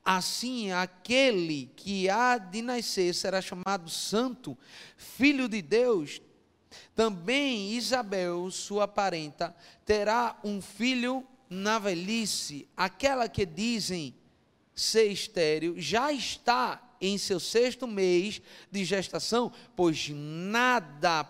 Assim, 0.03 0.71
aquele 0.71 1.71
que 1.75 2.09
há 2.09 2.37
de 2.37 2.61
nascer 2.61 3.13
será 3.13 3.41
chamado 3.41 3.89
Santo, 3.89 4.57
Filho 4.97 5.47
de 5.47 5.61
Deus. 5.61 6.21
Também 6.95 7.71
Isabel, 7.73 8.49
sua 8.49 8.87
parenta, 8.87 9.55
terá 9.85 10.39
um 10.43 10.61
filho 10.61 11.25
na 11.49 11.77
velhice. 11.77 12.67
Aquela 12.77 13.27
que 13.27 13.45
dizem 13.45 14.15
ser 14.73 15.07
estéril 15.11 15.75
já 15.77 16.13
está 16.13 16.81
em 17.01 17.17
seu 17.17 17.39
sexto 17.39 17.87
mês 17.87 18.41
de 18.69 18.85
gestação, 18.85 19.51
pois 19.75 20.09
nada 20.09 21.27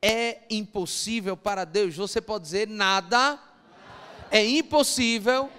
é 0.00 0.42
impossível 0.50 1.36
para 1.36 1.64
Deus. 1.64 1.96
Você 1.96 2.20
pode 2.20 2.44
dizer 2.44 2.68
nada, 2.68 3.40
é 4.30 4.44
impossível, 4.44 5.50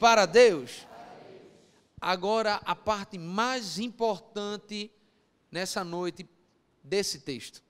para 0.00 0.24
Deus. 0.24 0.86
Agora, 2.00 2.60
a 2.64 2.74
parte 2.74 3.18
mais 3.18 3.78
importante 3.78 4.90
nessa 5.52 5.84
noite 5.84 6.26
desse 6.82 7.20
texto. 7.20 7.62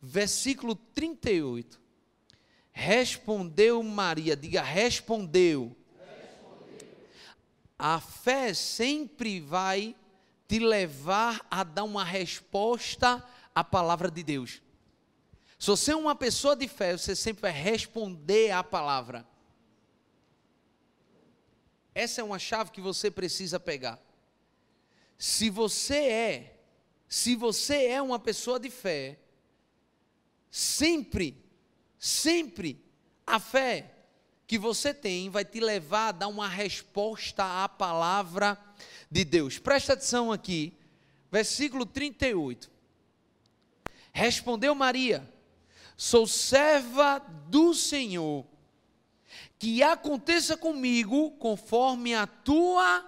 Versículo 0.00 0.74
38. 0.74 1.80
Respondeu 2.70 3.82
Maria, 3.82 4.36
diga 4.36 4.62
respondeu. 4.62 5.74
respondeu. 5.98 6.88
A 7.78 7.98
fé 8.00 8.52
sempre 8.52 9.40
vai 9.40 9.96
te 10.52 10.58
levar 10.58 11.46
a 11.50 11.64
dar 11.64 11.82
uma 11.82 12.04
resposta 12.04 13.26
à 13.54 13.64
palavra 13.64 14.10
de 14.10 14.22
Deus. 14.22 14.60
Se 15.58 15.66
você 15.66 15.92
é 15.92 15.96
uma 15.96 16.14
pessoa 16.14 16.54
de 16.54 16.68
fé, 16.68 16.94
você 16.94 17.16
sempre 17.16 17.40
vai 17.40 17.52
responder 17.52 18.50
à 18.50 18.62
palavra. 18.62 19.26
Essa 21.94 22.20
é 22.20 22.24
uma 22.24 22.38
chave 22.38 22.70
que 22.70 22.82
você 22.82 23.10
precisa 23.10 23.58
pegar. 23.58 23.98
Se 25.16 25.48
você 25.48 25.96
é, 25.96 26.60
se 27.08 27.34
você 27.34 27.86
é 27.86 28.02
uma 28.02 28.18
pessoa 28.18 28.60
de 28.60 28.68
fé, 28.68 29.18
sempre, 30.50 31.42
sempre 31.98 32.84
a 33.26 33.40
fé 33.40 34.01
que 34.52 34.58
você 34.58 34.92
tem 34.92 35.30
vai 35.30 35.46
te 35.46 35.60
levar 35.60 36.08
a 36.08 36.12
dar 36.12 36.28
uma 36.28 36.46
resposta 36.46 37.64
à 37.64 37.66
palavra 37.66 38.58
de 39.10 39.24
Deus. 39.24 39.58
Presta 39.58 39.94
atenção 39.94 40.30
aqui, 40.30 40.76
versículo 41.30 41.86
38. 41.86 42.70
Respondeu 44.12 44.74
Maria: 44.74 45.26
sou 45.96 46.26
serva 46.26 47.18
do 47.48 47.72
Senhor, 47.72 48.44
que 49.58 49.82
aconteça 49.82 50.54
comigo 50.54 51.30
conforme 51.38 52.14
a 52.14 52.26
tua 52.26 53.06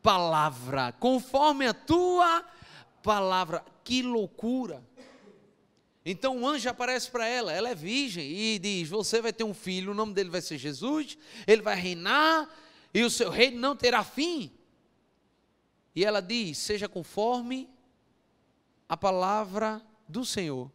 palavra, 0.00 0.92
conforme 1.00 1.66
a 1.66 1.74
tua 1.74 2.44
palavra. 3.02 3.64
Que 3.82 4.02
loucura! 4.02 4.80
Então 6.04 6.36
um 6.36 6.46
anjo 6.46 6.68
aparece 6.68 7.10
para 7.10 7.26
ela, 7.26 7.52
ela 7.52 7.70
é 7.70 7.74
virgem, 7.74 8.30
e 8.30 8.58
diz: 8.58 8.88
Você 8.88 9.22
vai 9.22 9.32
ter 9.32 9.44
um 9.44 9.54
filho, 9.54 9.92
o 9.92 9.94
nome 9.94 10.12
dele 10.12 10.28
vai 10.28 10.42
ser 10.42 10.58
Jesus, 10.58 11.16
ele 11.46 11.62
vai 11.62 11.76
reinar, 11.76 12.48
e 12.92 13.02
o 13.02 13.10
seu 13.10 13.30
reino 13.30 13.58
não 13.58 13.74
terá 13.74 14.04
fim. 14.04 14.52
E 15.94 16.04
ela 16.04 16.20
diz: 16.20 16.58
Seja 16.58 16.88
conforme 16.88 17.70
a 18.88 18.96
palavra 18.96 19.80
do 20.06 20.24
Senhor. 20.24 20.70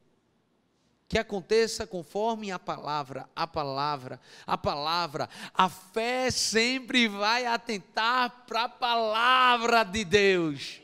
Que 1.08 1.18
aconteça 1.18 1.88
conforme 1.88 2.52
a 2.52 2.60
palavra, 2.60 3.28
a 3.36 3.48
palavra, 3.48 4.20
a 4.46 4.58
palavra. 4.58 5.28
A 5.54 5.68
fé 5.68 6.30
sempre 6.30 7.08
vai 7.08 7.46
atentar 7.48 8.46
para 8.46 8.65
a 8.65 8.70
palavra 8.70 9.84
de 9.84 10.06
Deus. 10.06 10.82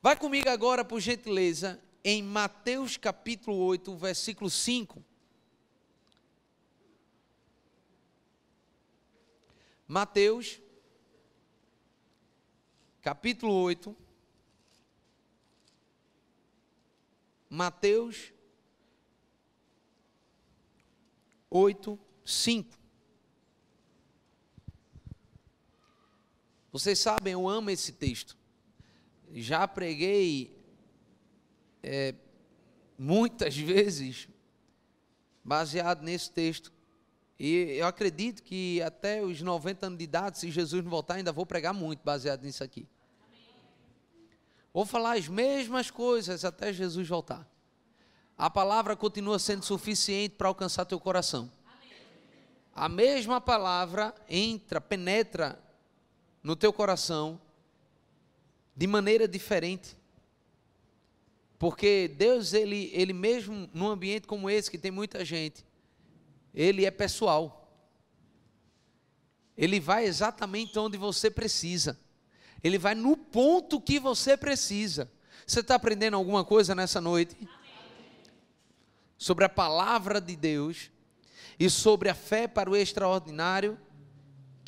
Vai 0.00 0.16
comigo 0.16 0.48
agora, 0.48 0.84
por 0.84 1.00
gentileza, 1.00 1.82
em 2.04 2.22
Mateus 2.22 2.96
capítulo 2.96 3.56
8, 3.56 3.96
versículo 3.96 4.48
5. 4.48 5.04
Mateus, 9.88 10.60
capítulo 13.02 13.52
8. 13.52 13.96
Mateus 17.50 18.32
8, 21.50 21.98
5. 22.24 22.78
Vocês 26.70 27.00
sabem, 27.00 27.32
eu 27.32 27.48
amo 27.48 27.70
esse 27.70 27.90
texto 27.90 28.37
já 29.34 29.66
preguei 29.66 30.56
é, 31.82 32.14
muitas 32.98 33.56
vezes 33.58 34.28
baseado 35.44 36.02
nesse 36.02 36.30
texto. 36.30 36.72
E 37.38 37.76
eu 37.78 37.86
acredito 37.86 38.42
que 38.42 38.82
até 38.82 39.22
os 39.22 39.40
90 39.40 39.86
anos 39.86 39.98
de 39.98 40.04
idade, 40.04 40.38
se 40.38 40.50
Jesus 40.50 40.82
não 40.82 40.90
voltar, 40.90 41.14
ainda 41.14 41.32
vou 41.32 41.46
pregar 41.46 41.72
muito 41.72 42.00
baseado 42.02 42.42
nisso 42.42 42.64
aqui. 42.64 42.86
Vou 44.74 44.84
falar 44.84 45.16
as 45.16 45.28
mesmas 45.28 45.90
coisas 45.90 46.44
até 46.44 46.72
Jesus 46.72 47.08
voltar. 47.08 47.48
A 48.36 48.50
palavra 48.50 48.94
continua 48.94 49.38
sendo 49.38 49.64
suficiente 49.64 50.34
para 50.36 50.48
alcançar 50.48 50.84
teu 50.84 51.00
coração. 51.00 51.50
A 52.74 52.88
mesma 52.88 53.40
palavra 53.40 54.14
entra, 54.28 54.80
penetra 54.80 55.58
no 56.42 56.54
teu 56.54 56.72
coração 56.72 57.40
de 58.78 58.86
maneira 58.86 59.26
diferente. 59.26 59.98
Porque 61.58 62.14
Deus, 62.16 62.52
ele, 62.52 62.92
ele 62.94 63.12
mesmo 63.12 63.68
num 63.74 63.88
ambiente 63.88 64.28
como 64.28 64.48
esse, 64.48 64.70
que 64.70 64.78
tem 64.78 64.92
muita 64.92 65.24
gente, 65.24 65.66
ele 66.54 66.86
é 66.86 66.90
pessoal. 66.92 67.68
Ele 69.56 69.80
vai 69.80 70.04
exatamente 70.04 70.78
onde 70.78 70.96
você 70.96 71.28
precisa. 71.28 71.98
Ele 72.62 72.78
vai 72.78 72.94
no 72.94 73.16
ponto 73.16 73.80
que 73.80 73.98
você 73.98 74.36
precisa. 74.36 75.10
Você 75.44 75.58
está 75.58 75.74
aprendendo 75.74 76.14
alguma 76.14 76.44
coisa 76.44 76.72
nessa 76.72 77.00
noite? 77.00 77.36
Sobre 79.16 79.44
a 79.44 79.48
palavra 79.48 80.20
de 80.20 80.36
Deus 80.36 80.88
e 81.58 81.68
sobre 81.68 82.08
a 82.08 82.14
fé 82.14 82.46
para 82.46 82.70
o 82.70 82.76
extraordinário 82.76 83.76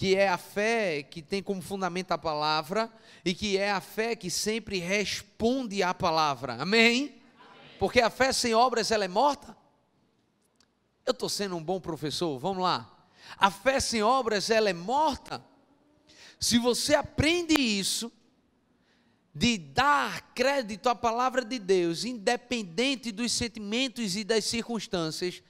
que 0.01 0.17
é 0.17 0.31
a 0.31 0.39
fé 0.39 1.03
que 1.03 1.21
tem 1.21 1.43
como 1.43 1.61
fundamento 1.61 2.11
a 2.13 2.17
palavra 2.17 2.91
e 3.23 3.35
que 3.35 3.59
é 3.59 3.71
a 3.71 3.83
fé 3.83 4.17
que 4.17 4.31
sempre 4.31 4.79
responde 4.79 5.83
à 5.83 5.93
palavra. 5.93 6.55
Amém? 6.55 7.03
Amém. 7.03 7.21
Porque 7.79 8.01
a 8.01 8.09
fé 8.09 8.33
sem 8.33 8.55
obras 8.55 8.91
ela 8.91 9.05
é 9.05 9.09
morta. 9.09 9.55
Eu 11.05 11.11
estou 11.11 11.29
sendo 11.29 11.55
um 11.55 11.63
bom 11.63 11.79
professor, 11.79 12.39
vamos 12.39 12.63
lá. 12.63 12.91
A 13.37 13.51
fé 13.51 13.79
sem 13.79 14.03
obras 14.03 14.49
ela 14.49 14.71
é 14.71 14.73
morta. 14.73 15.45
Se 16.39 16.59
você 16.59 16.95
aprende 16.95 17.53
isso, 17.61 18.11
de 19.35 19.59
dar 19.59 20.33
crédito 20.33 20.89
à 20.89 20.95
palavra 20.95 21.45
de 21.45 21.59
Deus, 21.59 22.07
independente 22.07 23.13
dos 23.13 23.33
sentimentos 23.33 24.17
e 24.17 24.25
das 24.25 24.47
circunstâncias, 24.47 25.43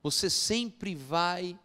você 0.00 0.30
sempre 0.30 0.94
vai 0.94 1.58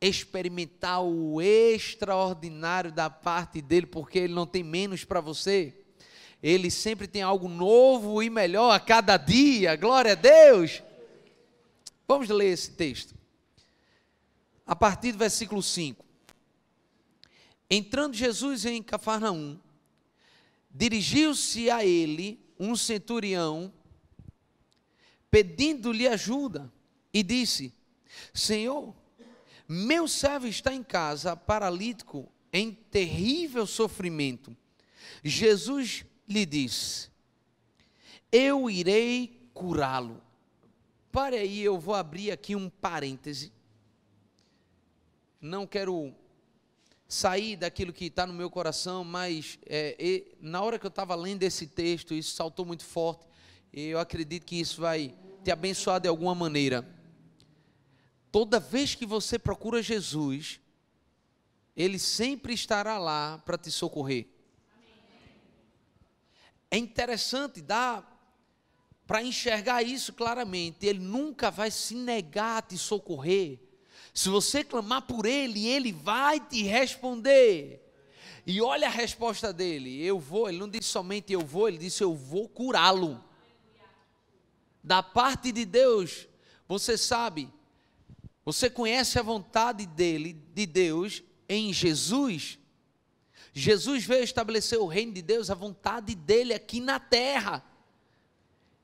experimentar 0.00 1.02
o 1.02 1.40
extraordinário 1.42 2.90
da 2.90 3.10
parte 3.10 3.60
dele, 3.60 3.86
porque 3.86 4.18
ele 4.20 4.32
não 4.32 4.46
tem 4.46 4.62
menos 4.62 5.04
para 5.04 5.20
você. 5.20 5.74
Ele 6.42 6.70
sempre 6.70 7.06
tem 7.06 7.20
algo 7.20 7.48
novo 7.48 8.22
e 8.22 8.30
melhor 8.30 8.70
a 8.70 8.80
cada 8.80 9.16
dia. 9.18 9.76
Glória 9.76 10.12
a 10.12 10.14
Deus. 10.14 10.82
Vamos 12.08 12.28
ler 12.28 12.52
esse 12.52 12.70
texto. 12.70 13.14
A 14.66 14.74
partir 14.74 15.12
do 15.12 15.18
versículo 15.18 15.62
5. 15.62 16.04
Entrando 17.68 18.16
Jesus 18.16 18.64
em 18.64 18.82
Cafarnaum, 18.82 19.60
dirigiu-se 20.70 21.70
a 21.70 21.84
ele 21.84 22.40
um 22.58 22.74
centurião, 22.74 23.72
pedindo-lhe 25.30 26.08
ajuda, 26.08 26.72
e 27.12 27.22
disse: 27.22 27.72
Senhor, 28.32 28.94
meu 29.72 30.08
servo 30.08 30.48
está 30.48 30.74
em 30.74 30.82
casa, 30.82 31.36
paralítico, 31.36 32.28
em 32.52 32.72
terrível 32.72 33.64
sofrimento. 33.64 34.56
Jesus 35.22 36.04
lhe 36.28 36.44
disse: 36.44 37.08
Eu 38.32 38.68
irei 38.68 39.48
curá-lo. 39.54 40.20
Pare 41.12 41.36
aí, 41.36 41.60
eu 41.60 41.78
vou 41.78 41.94
abrir 41.94 42.32
aqui 42.32 42.56
um 42.56 42.68
parêntese. 42.68 43.52
Não 45.40 45.64
quero 45.68 46.12
sair 47.06 47.54
daquilo 47.54 47.92
que 47.92 48.06
está 48.06 48.26
no 48.26 48.32
meu 48.32 48.50
coração, 48.50 49.04
mas 49.04 49.56
é, 49.66 50.24
na 50.40 50.60
hora 50.62 50.80
que 50.80 50.86
eu 50.86 50.90
estava 50.90 51.14
lendo 51.14 51.44
esse 51.44 51.68
texto, 51.68 52.12
isso 52.12 52.34
saltou 52.34 52.66
muito 52.66 52.84
forte. 52.84 53.24
E 53.72 53.86
eu 53.86 54.00
acredito 54.00 54.44
que 54.44 54.58
isso 54.58 54.80
vai 54.80 55.14
te 55.44 55.52
abençoar 55.52 56.00
de 56.00 56.08
alguma 56.08 56.34
maneira. 56.34 56.98
Toda 58.32 58.60
vez 58.60 58.94
que 58.94 59.04
você 59.04 59.38
procura 59.38 59.82
Jesus, 59.82 60.60
Ele 61.76 61.98
sempre 61.98 62.54
estará 62.54 62.98
lá 62.98 63.38
para 63.44 63.58
te 63.58 63.70
socorrer. 63.70 64.26
É 66.70 66.76
interessante 66.76 67.60
dar 67.60 68.06
para 69.06 69.24
enxergar 69.24 69.82
isso 69.82 70.12
claramente. 70.12 70.86
Ele 70.86 71.00
nunca 71.00 71.50
vai 71.50 71.70
se 71.70 71.96
negar 71.96 72.58
a 72.58 72.62
te 72.62 72.78
socorrer. 72.78 73.58
Se 74.14 74.28
você 74.28 74.62
clamar 74.62 75.02
por 75.02 75.26
Ele, 75.26 75.66
Ele 75.66 75.92
vai 75.92 76.38
te 76.38 76.62
responder. 76.62 77.80
E 78.46 78.60
olha 78.60 78.86
a 78.86 78.90
resposta 78.90 79.52
dele: 79.52 80.00
Eu 80.04 80.20
vou. 80.20 80.48
Ele 80.48 80.58
não 80.58 80.68
disse 80.68 80.88
somente 80.88 81.32
eu 81.32 81.40
vou, 81.40 81.68
ele 81.68 81.78
disse 81.78 82.02
eu 82.02 82.14
vou 82.14 82.48
curá-lo. 82.48 83.22
Da 84.82 85.02
parte 85.02 85.52
de 85.52 85.64
Deus, 85.64 86.26
você 86.66 86.96
sabe 86.96 87.52
você 88.52 88.68
conhece 88.68 89.16
a 89.16 89.22
vontade 89.22 89.86
dele, 89.86 90.32
de 90.52 90.66
Deus, 90.66 91.22
em 91.48 91.72
Jesus? 91.72 92.58
Jesus 93.52 94.04
veio 94.04 94.24
estabelecer 94.24 94.78
o 94.78 94.86
reino 94.86 95.12
de 95.12 95.22
Deus, 95.22 95.50
a 95.50 95.54
vontade 95.54 96.16
dele 96.16 96.52
aqui 96.52 96.80
na 96.80 96.98
terra. 96.98 97.64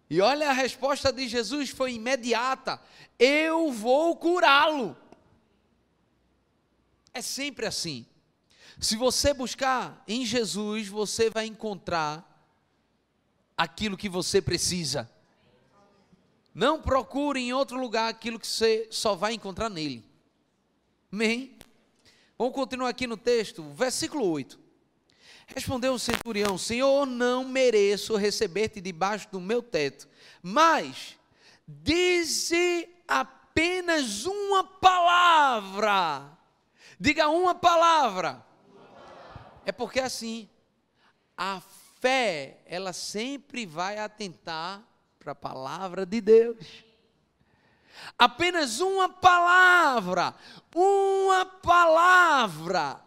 E 0.08 0.20
olha 0.20 0.50
a 0.50 0.52
resposta 0.52 1.12
de 1.12 1.26
Jesus 1.26 1.70
foi 1.70 1.94
imediata: 1.94 2.80
Eu 3.18 3.72
vou 3.72 4.14
curá-lo. 4.16 4.96
É 7.12 7.20
sempre 7.20 7.66
assim. 7.66 8.06
Se 8.78 8.94
você 8.94 9.34
buscar 9.34 10.00
em 10.06 10.24
Jesus, 10.24 10.86
você 10.86 11.28
vai 11.28 11.46
encontrar 11.46 12.24
aquilo 13.56 13.96
que 13.96 14.08
você 14.08 14.40
precisa. 14.40 15.10
Não 16.56 16.80
procure 16.80 17.38
em 17.38 17.52
outro 17.52 17.78
lugar 17.78 18.08
aquilo 18.08 18.40
que 18.40 18.46
você 18.46 18.88
só 18.90 19.14
vai 19.14 19.34
encontrar 19.34 19.68
nele. 19.68 20.02
Amém? 21.12 21.54
Vamos 22.38 22.54
continuar 22.54 22.88
aqui 22.88 23.06
no 23.06 23.18
texto, 23.18 23.62
versículo 23.74 24.26
8. 24.26 24.58
Respondeu 25.48 25.92
o 25.92 25.98
centurião: 25.98 26.56
Senhor, 26.56 27.04
não 27.04 27.44
mereço 27.44 28.16
receber-te 28.16 28.80
debaixo 28.80 29.28
do 29.30 29.38
meu 29.38 29.62
teto, 29.62 30.08
mas 30.42 31.18
dize 31.68 32.88
apenas 33.06 34.24
uma 34.24 34.64
palavra. 34.64 36.38
Diga 36.98 37.28
uma 37.28 37.54
palavra. 37.54 38.42
uma 38.66 38.82
palavra. 38.86 39.62
É 39.66 39.72
porque 39.72 40.00
assim, 40.00 40.48
a 41.36 41.60
fé, 42.00 42.62
ela 42.64 42.94
sempre 42.94 43.66
vai 43.66 43.98
atentar 43.98 44.82
para 45.26 45.32
a 45.32 45.34
palavra 45.34 46.06
de 46.06 46.20
Deus. 46.20 46.56
Apenas 48.16 48.78
uma 48.78 49.08
palavra, 49.08 50.32
uma 50.72 51.44
palavra. 51.44 53.00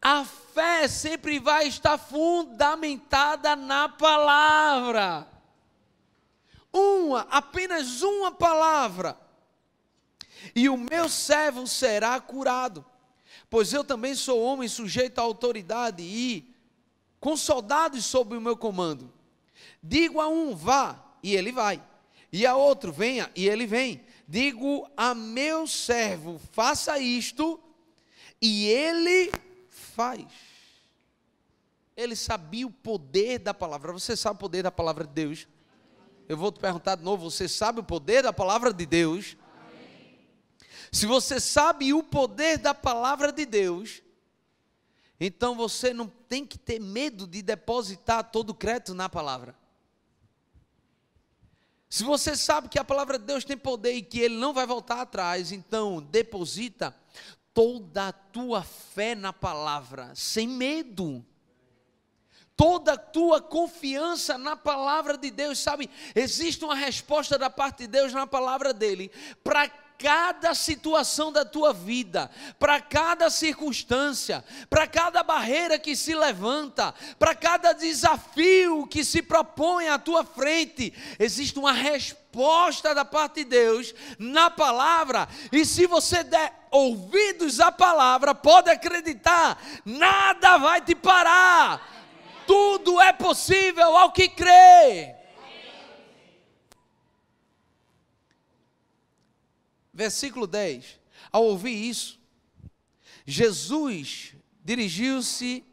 A 0.00 0.24
fé 0.24 0.86
sempre 0.86 1.40
vai 1.40 1.66
estar 1.66 1.98
fundamentada 1.98 3.56
na 3.56 3.88
palavra. 3.88 5.26
Uma, 6.72 7.22
apenas 7.30 8.00
uma 8.00 8.30
palavra. 8.30 9.18
E 10.54 10.68
o 10.68 10.76
meu 10.76 11.08
servo 11.08 11.66
será 11.66 12.20
curado. 12.20 12.86
Pois 13.50 13.72
eu 13.72 13.82
também 13.82 14.14
sou 14.14 14.40
homem 14.40 14.68
sujeito 14.68 15.18
à 15.18 15.22
autoridade 15.22 16.00
e 16.04 16.54
com 17.18 17.36
soldados 17.36 18.04
sob 18.04 18.36
o 18.36 18.40
meu 18.40 18.56
comando. 18.56 19.12
Digo 19.82 20.20
a 20.20 20.28
um, 20.28 20.54
vá, 20.54 21.05
e 21.22 21.34
ele 21.34 21.52
vai. 21.52 21.82
E 22.32 22.46
a 22.46 22.56
outro, 22.56 22.92
venha, 22.92 23.30
e 23.34 23.48
ele 23.48 23.66
vem. 23.66 24.04
Digo 24.28 24.88
a 24.96 25.14
meu 25.14 25.66
servo, 25.66 26.40
faça 26.52 26.98
isto, 26.98 27.60
e 28.40 28.66
ele 28.66 29.32
faz. 29.68 30.26
Ele 31.96 32.14
sabia 32.14 32.66
o 32.66 32.70
poder 32.70 33.38
da 33.38 33.54
palavra. 33.54 33.92
Você 33.92 34.16
sabe 34.16 34.36
o 34.36 34.40
poder 34.40 34.62
da 34.62 34.70
palavra 34.70 35.04
de 35.04 35.12
Deus? 35.12 35.48
Eu 36.28 36.36
vou 36.36 36.52
te 36.52 36.60
perguntar 36.60 36.96
de 36.96 37.02
novo: 37.02 37.30
você 37.30 37.48
sabe 37.48 37.80
o 37.80 37.84
poder 37.84 38.22
da 38.22 38.32
palavra 38.32 38.72
de 38.72 38.84
Deus? 38.84 39.36
Se 40.92 41.06
você 41.06 41.40
sabe 41.40 41.92
o 41.92 42.02
poder 42.02 42.58
da 42.58 42.74
palavra 42.74 43.32
de 43.32 43.46
Deus, 43.46 44.02
então 45.18 45.54
você 45.54 45.92
não 45.92 46.06
tem 46.06 46.44
que 46.44 46.58
ter 46.58 46.80
medo 46.80 47.26
de 47.26 47.42
depositar 47.42 48.30
todo 48.30 48.50
o 48.50 48.54
crédito 48.54 48.94
na 48.94 49.08
palavra. 49.08 49.54
Se 51.88 52.02
você 52.02 52.36
sabe 52.36 52.68
que 52.68 52.78
a 52.78 52.84
palavra 52.84 53.18
de 53.18 53.24
Deus 53.24 53.44
tem 53.44 53.56
poder 53.56 53.92
e 53.92 54.02
que 54.02 54.18
ele 54.18 54.36
não 54.36 54.52
vai 54.52 54.66
voltar 54.66 55.00
atrás, 55.00 55.52
então 55.52 56.02
deposita 56.02 56.94
toda 57.54 58.08
a 58.08 58.12
tua 58.12 58.62
fé 58.62 59.14
na 59.14 59.32
palavra, 59.32 60.12
sem 60.14 60.46
medo. 60.46 61.24
Toda 62.56 62.94
a 62.94 62.98
tua 62.98 63.40
confiança 63.40 64.36
na 64.38 64.56
palavra 64.56 65.16
de 65.16 65.30
Deus, 65.30 65.58
sabe? 65.58 65.90
Existe 66.14 66.64
uma 66.64 66.74
resposta 66.74 67.38
da 67.38 67.50
parte 67.50 67.80
de 67.80 67.86
Deus 67.86 68.12
na 68.12 68.26
palavra 68.26 68.72
dele 68.72 69.10
para 69.44 69.68
cada 69.98 70.54
situação 70.54 71.32
da 71.32 71.44
tua 71.44 71.72
vida, 71.72 72.30
para 72.58 72.80
cada 72.80 73.30
circunstância, 73.30 74.44
para 74.68 74.86
cada 74.86 75.22
barreira 75.22 75.78
que 75.78 75.96
se 75.96 76.14
levanta, 76.14 76.94
para 77.18 77.34
cada 77.34 77.72
desafio 77.72 78.86
que 78.86 79.04
se 79.04 79.22
propõe 79.22 79.88
à 79.88 79.98
tua 79.98 80.24
frente, 80.24 80.92
existe 81.18 81.58
uma 81.58 81.72
resposta 81.72 82.94
da 82.94 83.04
parte 83.04 83.44
de 83.44 83.50
Deus 83.50 83.94
na 84.18 84.50
palavra, 84.50 85.28
e 85.50 85.64
se 85.64 85.86
você 85.86 86.22
der 86.22 86.52
ouvidos 86.70 87.58
à 87.60 87.72
palavra, 87.72 88.34
pode 88.34 88.70
acreditar, 88.70 89.58
nada 89.84 90.58
vai 90.58 90.80
te 90.80 90.94
parar. 90.94 91.94
Tudo 92.46 93.00
é 93.00 93.12
possível 93.12 93.96
ao 93.96 94.12
que 94.12 94.28
crê. 94.28 95.25
Versículo 99.96 100.46
10. 100.46 101.00
Ao 101.32 101.42
ouvir 101.42 101.74
isso, 101.74 102.20
Jesus 103.26 104.34
dirigiu-se 104.62 105.64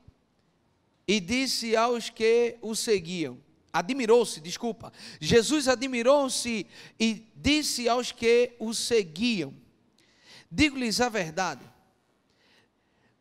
e 1.06 1.20
disse 1.20 1.76
aos 1.76 2.10
que 2.10 2.58
o 2.62 2.74
seguiam: 2.74 3.38
Admirou-se, 3.72 4.40
desculpa. 4.40 4.94
Jesus 5.20 5.68
admirou-se 5.68 6.66
e 6.98 7.28
disse 7.36 7.90
aos 7.90 8.14
que 8.14 8.54
o 8.58 8.74
seguiam: 8.74 9.54
Digo-lhes 10.50 11.02
a 11.02 11.10
verdade. 11.10 11.70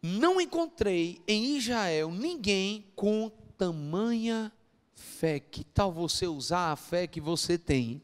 Não 0.00 0.40
encontrei 0.40 1.20
em 1.26 1.56
Israel 1.56 2.10
ninguém 2.10 2.86
com 2.94 3.30
tamanha 3.58 4.52
fé. 4.94 5.40
Que 5.40 5.64
tal 5.64 5.92
você 5.92 6.26
usar 6.26 6.72
a 6.72 6.76
fé 6.76 7.06
que 7.06 7.20
você 7.20 7.58
tem 7.58 8.02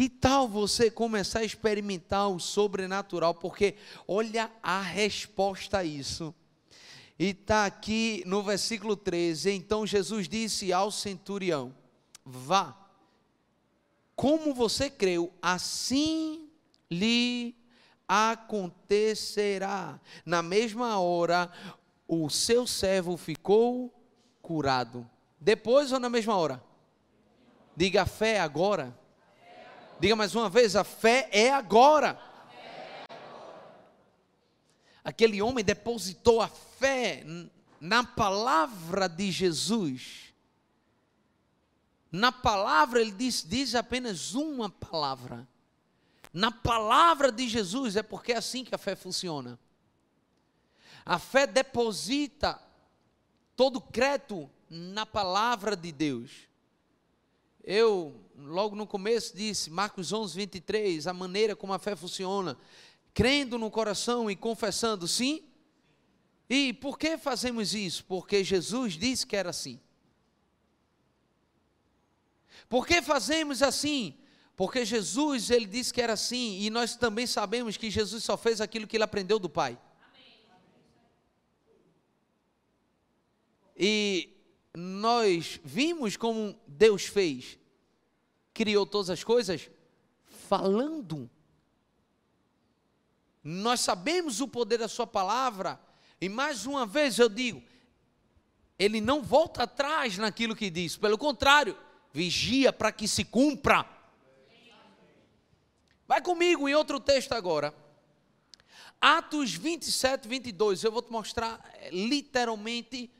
que 0.00 0.08
tal 0.08 0.48
você 0.48 0.90
começar 0.90 1.40
a 1.40 1.44
experimentar 1.44 2.30
o 2.30 2.40
sobrenatural? 2.40 3.34
Porque 3.34 3.74
olha 4.08 4.50
a 4.62 4.80
resposta 4.80 5.76
a 5.76 5.84
isso. 5.84 6.34
E 7.18 7.26
está 7.26 7.66
aqui 7.66 8.22
no 8.24 8.42
versículo 8.42 8.96
13: 8.96 9.50
Então 9.50 9.86
Jesus 9.86 10.26
disse 10.26 10.72
ao 10.72 10.90
centurião: 10.90 11.74
Vá, 12.24 12.74
como 14.16 14.54
você 14.54 14.88
creu, 14.88 15.30
assim 15.42 16.48
lhe 16.90 17.54
acontecerá. 18.08 20.00
Na 20.24 20.40
mesma 20.40 20.98
hora, 20.98 21.52
o 22.08 22.30
seu 22.30 22.66
servo 22.66 23.18
ficou 23.18 23.92
curado. 24.40 25.06
Depois 25.38 25.92
ou 25.92 26.00
na 26.00 26.08
mesma 26.08 26.34
hora? 26.34 26.64
Diga 27.76 28.06
fé 28.06 28.40
agora. 28.40 28.98
Diga 30.00 30.16
mais 30.16 30.34
uma 30.34 30.48
vez: 30.48 30.74
a 30.74 30.82
fé 30.82 31.28
é 31.30 31.52
agora. 31.52 32.18
Aquele 35.04 35.42
homem 35.42 35.64
depositou 35.64 36.40
a 36.40 36.48
fé 36.48 37.22
na 37.80 38.02
palavra 38.02 39.08
de 39.08 39.30
Jesus. 39.30 40.32
Na 42.10 42.32
palavra, 42.32 43.00
ele 43.00 43.12
diz, 43.12 43.44
diz 43.46 43.74
apenas 43.74 44.34
uma 44.34 44.68
palavra. 44.68 45.46
Na 46.32 46.50
palavra 46.50 47.30
de 47.30 47.48
Jesus, 47.48 47.94
é 47.94 48.02
porque 48.02 48.32
é 48.32 48.36
assim 48.36 48.64
que 48.64 48.74
a 48.74 48.78
fé 48.78 48.96
funciona. 48.96 49.58
A 51.04 51.18
fé 51.18 51.46
deposita 51.46 52.60
todo 53.54 53.80
crédito 53.80 54.50
na 54.68 55.04
palavra 55.04 55.76
de 55.76 55.92
Deus. 55.92 56.49
Eu 57.72 58.20
logo 58.36 58.74
no 58.74 58.84
começo 58.84 59.36
disse, 59.36 59.70
Marcos 59.70 60.12
11, 60.12 60.34
23, 60.34 61.06
a 61.06 61.12
maneira 61.12 61.54
como 61.54 61.72
a 61.72 61.78
fé 61.78 61.94
funciona, 61.94 62.58
crendo 63.14 63.56
no 63.56 63.70
coração 63.70 64.28
e 64.28 64.34
confessando 64.34 65.06
sim. 65.06 65.44
E 66.48 66.72
por 66.72 66.98
que 66.98 67.16
fazemos 67.16 67.72
isso? 67.72 68.04
Porque 68.06 68.42
Jesus 68.42 68.94
disse 68.94 69.24
que 69.24 69.36
era 69.36 69.50
assim. 69.50 69.78
Por 72.68 72.84
que 72.84 73.00
fazemos 73.00 73.62
assim? 73.62 74.18
Porque 74.56 74.84
Jesus, 74.84 75.48
ele 75.48 75.66
disse 75.66 75.94
que 75.94 76.02
era 76.02 76.14
assim, 76.14 76.58
e 76.62 76.70
nós 76.70 76.96
também 76.96 77.24
sabemos 77.24 77.76
que 77.76 77.88
Jesus 77.88 78.24
só 78.24 78.36
fez 78.36 78.60
aquilo 78.60 78.84
que 78.84 78.96
ele 78.96 79.04
aprendeu 79.04 79.38
do 79.38 79.48
Pai. 79.48 79.78
E 83.76 84.36
nós 84.74 85.60
vimos 85.62 86.16
como 86.16 86.60
Deus 86.66 87.04
fez 87.04 87.59
criou 88.60 88.84
todas 88.84 89.08
as 89.08 89.24
coisas 89.24 89.70
falando. 90.46 91.30
Nós 93.42 93.80
sabemos 93.80 94.42
o 94.42 94.46
poder 94.46 94.76
da 94.76 94.86
Sua 94.86 95.06
palavra, 95.06 95.80
e 96.20 96.28
mais 96.28 96.66
uma 96.66 96.84
vez 96.84 97.18
eu 97.18 97.30
digo, 97.30 97.62
ele 98.78 99.00
não 99.00 99.22
volta 99.22 99.62
atrás 99.62 100.18
naquilo 100.18 100.54
que 100.54 100.68
diz, 100.68 100.94
pelo 100.94 101.16
contrário, 101.16 101.74
vigia 102.12 102.70
para 102.70 102.92
que 102.92 103.08
se 103.08 103.24
cumpra. 103.24 103.86
Vai 106.06 106.20
comigo 106.20 106.68
em 106.68 106.74
outro 106.74 107.00
texto 107.00 107.32
agora. 107.32 107.74
Atos 109.00 109.54
27, 109.54 110.28
22. 110.28 110.84
Eu 110.84 110.92
vou 110.92 111.00
te 111.00 111.10
mostrar 111.10 111.66
eh, 111.76 111.88
literalmente 111.90 113.10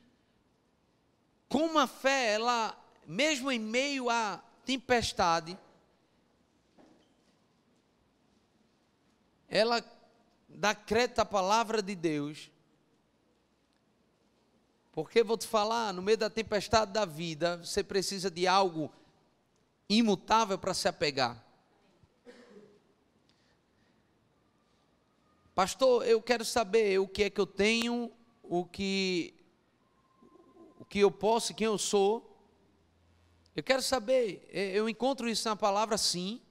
como 1.49 1.79
a 1.79 1.87
fé, 1.87 2.33
ela, 2.33 2.79
mesmo 3.07 3.51
em 3.51 3.57
meio 3.57 4.07
a 4.07 4.43
tempestade, 4.65 5.57
ela 9.47 9.83
crédito 10.73 11.19
à 11.19 11.25
palavra 11.25 11.81
de 11.81 11.95
Deus. 11.95 12.51
Porque 14.91 15.23
vou 15.23 15.37
te 15.37 15.47
falar, 15.47 15.93
no 15.93 16.01
meio 16.01 16.17
da 16.17 16.29
tempestade 16.29 16.91
da 16.91 17.05
vida, 17.05 17.57
você 17.57 17.83
precisa 17.83 18.29
de 18.29 18.45
algo 18.45 18.91
imutável 19.87 20.57
para 20.57 20.73
se 20.73 20.87
apegar. 20.87 21.43
Pastor, 25.53 26.05
eu 26.07 26.21
quero 26.21 26.45
saber 26.45 26.99
o 26.99 27.07
que 27.07 27.23
é 27.23 27.29
que 27.29 27.39
eu 27.39 27.45
tenho, 27.45 28.11
o 28.41 28.65
que 28.65 29.33
o 30.79 30.85
que 30.85 30.99
eu 30.99 31.11
posso, 31.11 31.53
quem 31.53 31.67
eu 31.67 31.77
sou. 31.77 32.30
Eu 33.55 33.63
quero 33.63 33.81
saber, 33.81 34.47
é, 34.51 34.71
eu 34.71 34.87
encontro 34.87 35.27
isso 35.27 35.47
na 35.47 35.55
palavra 35.55 35.97
sim. 35.97 36.41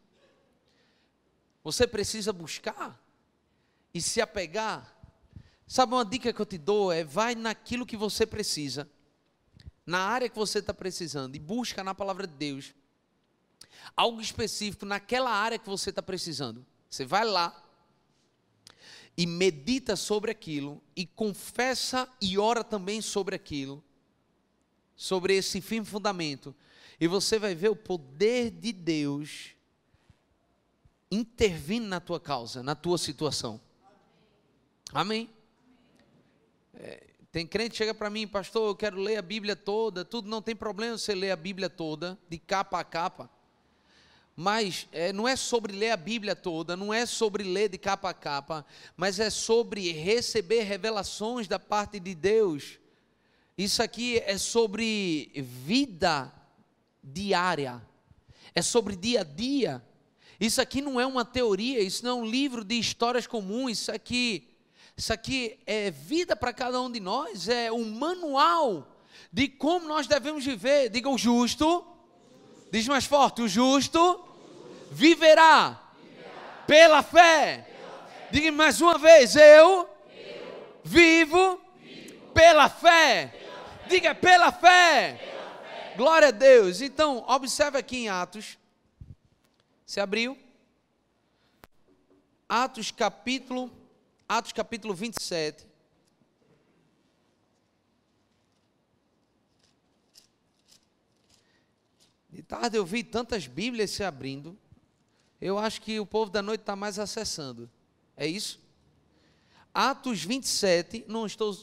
Você 1.64 1.86
precisa 1.86 2.32
buscar 2.32 3.00
e 3.92 4.00
se 4.00 4.20
apegar. 4.20 4.96
Sabe 5.66 5.94
uma 5.94 6.04
dica 6.04 6.32
que 6.32 6.40
eu 6.40 6.46
te 6.46 6.58
dou? 6.58 6.92
É 6.92 7.04
vai 7.04 7.34
naquilo 7.34 7.86
que 7.86 7.96
você 7.96 8.26
precisa, 8.26 8.88
na 9.86 10.00
área 10.00 10.28
que 10.28 10.36
você 10.36 10.58
está 10.58 10.74
precisando, 10.74 11.36
e 11.36 11.38
busca 11.38 11.84
na 11.84 11.94
palavra 11.94 12.26
de 12.26 12.34
Deus 12.34 12.74
algo 13.96 14.20
específico 14.20 14.84
naquela 14.84 15.30
área 15.30 15.58
que 15.58 15.68
você 15.68 15.90
está 15.90 16.02
precisando. 16.02 16.64
Você 16.88 17.04
vai 17.04 17.24
lá 17.24 17.64
e 19.16 19.26
medita 19.26 19.96
sobre 19.96 20.30
aquilo 20.30 20.82
e 20.96 21.06
confessa 21.06 22.08
e 22.20 22.38
ora 22.38 22.64
também 22.64 23.00
sobre 23.00 23.36
aquilo, 23.36 23.82
sobre 24.96 25.36
esse 25.36 25.60
firme 25.60 25.86
fundamento, 25.86 26.54
e 27.00 27.08
você 27.08 27.38
vai 27.38 27.54
ver 27.54 27.70
o 27.70 27.76
poder 27.76 28.50
de 28.50 28.72
Deus 28.72 29.54
intervindo 31.10 31.86
na 31.86 31.98
tua 31.98 32.20
causa, 32.20 32.62
na 32.62 32.74
tua 32.74 32.98
situação. 32.98 33.58
Amém? 34.92 35.30
É, 36.74 37.06
tem 37.32 37.46
crente 37.46 37.70
que 37.70 37.76
chega 37.78 37.94
para 37.94 38.10
mim, 38.10 38.28
pastor, 38.28 38.68
eu 38.68 38.76
quero 38.76 38.98
ler 38.98 39.16
a 39.16 39.22
Bíblia 39.22 39.56
toda, 39.56 40.04
tudo 40.04 40.28
não 40.28 40.42
tem 40.42 40.54
problema 40.54 40.98
você 40.98 41.14
ler 41.14 41.30
a 41.30 41.36
Bíblia 41.36 41.70
toda, 41.70 42.18
de 42.28 42.38
capa 42.38 42.78
a 42.78 42.84
capa. 42.84 43.30
Mas 44.36 44.86
é, 44.92 45.12
não 45.12 45.26
é 45.26 45.36
sobre 45.36 45.72
ler 45.72 45.90
a 45.90 45.96
Bíblia 45.96 46.36
toda, 46.36 46.76
não 46.76 46.92
é 46.92 47.06
sobre 47.06 47.42
ler 47.44 47.70
de 47.70 47.78
capa 47.78 48.10
a 48.10 48.14
capa, 48.14 48.64
mas 48.96 49.18
é 49.18 49.30
sobre 49.30 49.90
receber 49.90 50.62
revelações 50.62 51.48
da 51.48 51.58
parte 51.58 51.98
de 51.98 52.14
Deus. 52.14 52.78
Isso 53.56 53.82
aqui 53.82 54.18
é 54.18 54.36
sobre 54.38 55.32
vida 55.34 56.32
diária, 57.02 57.80
é 58.54 58.62
sobre 58.62 58.96
dia 58.96 59.20
a 59.20 59.24
dia. 59.24 59.82
Isso 60.38 60.60
aqui 60.60 60.80
não 60.80 61.00
é 61.00 61.06
uma 61.06 61.24
teoria, 61.24 61.80
isso 61.80 62.04
não 62.04 62.10
é 62.10 62.22
um 62.22 62.26
livro 62.26 62.64
de 62.64 62.78
histórias 62.78 63.26
comuns, 63.26 63.72
isso 63.72 63.92
aqui, 63.92 64.48
isso 64.96 65.12
aqui 65.12 65.58
é 65.66 65.90
vida 65.90 66.34
para 66.34 66.52
cada 66.52 66.80
um 66.80 66.90
de 66.90 66.98
nós, 67.00 67.48
é 67.48 67.70
um 67.70 67.90
manual 67.90 68.96
de 69.32 69.48
como 69.48 69.86
nós 69.86 70.06
devemos 70.06 70.44
viver. 70.44 70.88
Diga 70.88 71.08
o 71.08 71.18
justo, 71.18 71.86
diz 72.72 72.88
mais 72.88 73.04
forte, 73.04 73.42
o 73.42 73.48
justo 73.48 74.24
viverá 74.90 75.92
pela 76.66 77.02
fé. 77.02 77.66
Diga 78.30 78.50
mais 78.52 78.80
uma 78.80 78.96
vez, 78.96 79.36
eu 79.36 79.88
vivo 80.82 81.60
pela 82.32 82.68
fé. 82.68 83.34
Diga 83.88 84.14
pela 84.14 84.52
fé. 84.52 85.39
Glória 86.00 86.28
a 86.28 86.30
Deus. 86.30 86.80
Então, 86.80 87.22
observe 87.28 87.76
aqui 87.76 87.98
em 87.98 88.08
Atos 88.08 88.56
você 89.84 90.00
abriu? 90.00 90.34
Atos 92.48 92.90
capítulo, 92.90 93.70
Atos 94.26 94.52
capítulo 94.52 94.94
27. 94.94 95.66
De 102.30 102.42
tarde 102.44 102.78
eu 102.78 102.86
vi 102.86 103.04
tantas 103.04 103.46
Bíblias 103.46 103.90
se 103.90 104.02
abrindo. 104.02 104.56
Eu 105.38 105.58
acho 105.58 105.82
que 105.82 106.00
o 106.00 106.06
povo 106.06 106.30
da 106.30 106.40
noite 106.40 106.62
está 106.62 106.74
mais 106.74 106.98
acessando. 106.98 107.70
É 108.16 108.26
isso? 108.26 108.58
Atos 109.74 110.24
27, 110.24 111.04
não 111.06 111.26
estou 111.26 111.54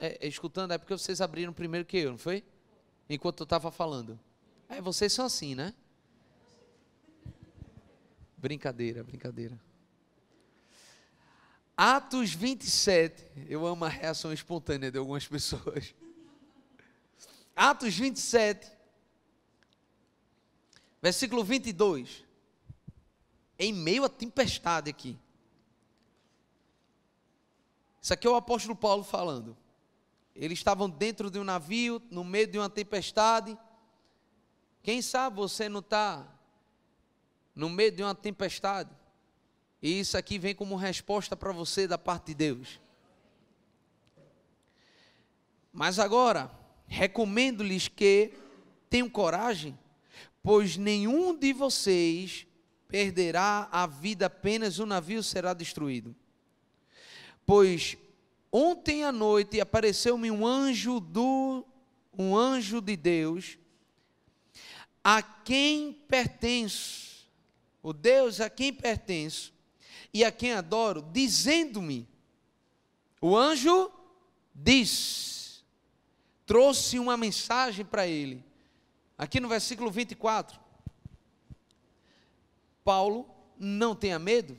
é, 0.00 0.26
escutando, 0.26 0.72
é 0.72 0.78
porque 0.78 0.96
vocês 0.96 1.20
abriram 1.20 1.52
primeiro 1.52 1.84
que 1.84 1.98
eu, 1.98 2.12
não 2.12 2.18
foi? 2.18 2.42
Enquanto 3.08 3.40
eu 3.40 3.44
estava 3.44 3.70
falando. 3.70 4.18
É, 4.68 4.80
vocês 4.80 5.12
são 5.12 5.26
assim, 5.26 5.54
né? 5.54 5.74
Brincadeira, 8.36 9.02
brincadeira. 9.02 9.58
Atos 11.76 12.32
27. 12.32 13.24
Eu 13.48 13.66
amo 13.66 13.84
a 13.84 13.88
reação 13.88 14.32
espontânea 14.32 14.90
de 14.90 14.98
algumas 14.98 15.26
pessoas. 15.26 15.94
Atos 17.54 17.94
27. 17.94 18.70
Versículo 21.02 21.44
22. 21.44 22.24
Em 23.58 23.72
meio 23.72 24.04
à 24.04 24.08
tempestade 24.08 24.90
aqui. 24.90 25.18
Isso 28.00 28.12
aqui 28.12 28.26
é 28.26 28.30
o 28.30 28.36
apóstolo 28.36 28.76
Paulo 28.76 29.02
falando. 29.02 29.56
Eles 30.34 30.58
estavam 30.58 30.90
dentro 30.90 31.30
de 31.30 31.38
um 31.38 31.44
navio, 31.44 32.02
no 32.10 32.24
meio 32.24 32.46
de 32.46 32.58
uma 32.58 32.68
tempestade. 32.68 33.56
Quem 34.82 35.00
sabe 35.00 35.36
você 35.36 35.68
não 35.68 35.80
está 35.80 36.28
no 37.54 37.70
meio 37.70 37.92
de 37.92 38.02
uma 38.02 38.14
tempestade. 38.14 38.90
E 39.80 40.00
isso 40.00 40.16
aqui 40.16 40.38
vem 40.38 40.54
como 40.54 40.76
resposta 40.76 41.36
para 41.36 41.52
você 41.52 41.86
da 41.86 41.96
parte 41.96 42.26
de 42.26 42.34
Deus. 42.34 42.80
Mas 45.72 45.98
agora, 45.98 46.50
recomendo-lhes 46.86 47.86
que 47.88 48.32
tenham 48.88 49.08
coragem, 49.08 49.78
pois 50.42 50.76
nenhum 50.76 51.36
de 51.36 51.52
vocês 51.52 52.46
perderá 52.88 53.68
a 53.70 53.86
vida 53.86 54.26
apenas 54.26 54.78
o 54.78 54.86
navio 54.86 55.22
será 55.22 55.52
destruído. 55.52 56.14
Pois 57.44 57.96
ontem 58.56 59.02
à 59.02 59.10
noite 59.10 59.60
apareceu-me 59.60 60.30
um 60.30 60.46
anjo 60.46 61.00
do 61.00 61.66
um 62.16 62.36
anjo 62.36 62.80
de 62.80 62.96
Deus 62.96 63.58
a 65.02 65.20
quem 65.20 65.92
pertenço 65.92 67.04
o 67.82 67.92
Deus 67.92 68.40
a 68.40 68.48
quem 68.48 68.72
pertenço 68.72 69.52
e 70.14 70.24
a 70.24 70.30
quem 70.30 70.52
adoro, 70.52 71.02
dizendo-me: 71.12 72.08
o 73.20 73.36
anjo 73.36 73.90
diz, 74.54 75.62
trouxe 76.46 76.98
uma 76.98 77.16
mensagem 77.16 77.84
para 77.84 78.06
ele. 78.06 78.42
Aqui 79.18 79.40
no 79.40 79.48
versículo 79.48 79.90
24, 79.90 80.58
Paulo, 82.84 83.28
não 83.58 83.94
tenha 83.94 84.18
medo. 84.18 84.58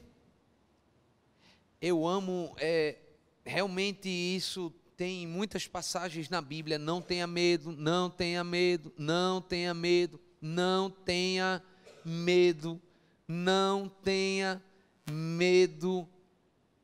Eu 1.82 2.06
amo, 2.06 2.54
é, 2.58 2.98
realmente 3.46 4.10
isso 4.10 4.74
tem 4.98 5.28
muitas 5.28 5.68
passagens 5.68 6.30
na 6.30 6.42
Bíblia. 6.42 6.80
Não 6.80 7.02
tenha 7.02 7.28
medo, 7.28 7.72
não 7.72 8.10
tenha 8.10 8.44
medo, 8.44 8.92
não 8.98 9.40
tenha 9.40 9.74
medo, 9.74 10.20
não 10.42 10.90
tenha 10.90 11.64
medo 12.04 12.82
não 13.28 13.90
tenha 13.90 14.62
medo. 15.10 16.08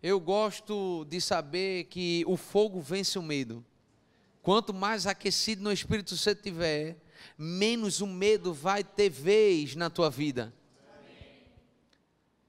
Eu 0.02 0.20
gosto 0.20 1.06
de 1.06 1.22
saber 1.22 1.86
que 1.86 2.24
o 2.28 2.36
fogo 2.36 2.82
vence 2.82 3.18
o 3.20 3.24
medo. 3.24 3.64
Quanto 4.42 4.74
mais 4.74 5.06
aquecido 5.06 5.62
no 5.62 5.72
Espírito 5.72 6.18
você 6.18 6.34
tiver, 6.34 6.98
menos 7.38 8.02
o 8.02 8.08
medo 8.08 8.54
vai 8.54 8.84
ter 8.84 9.10
vez 9.10 9.76
na 9.76 9.90
tua 9.90 10.10
vida. 10.10 10.54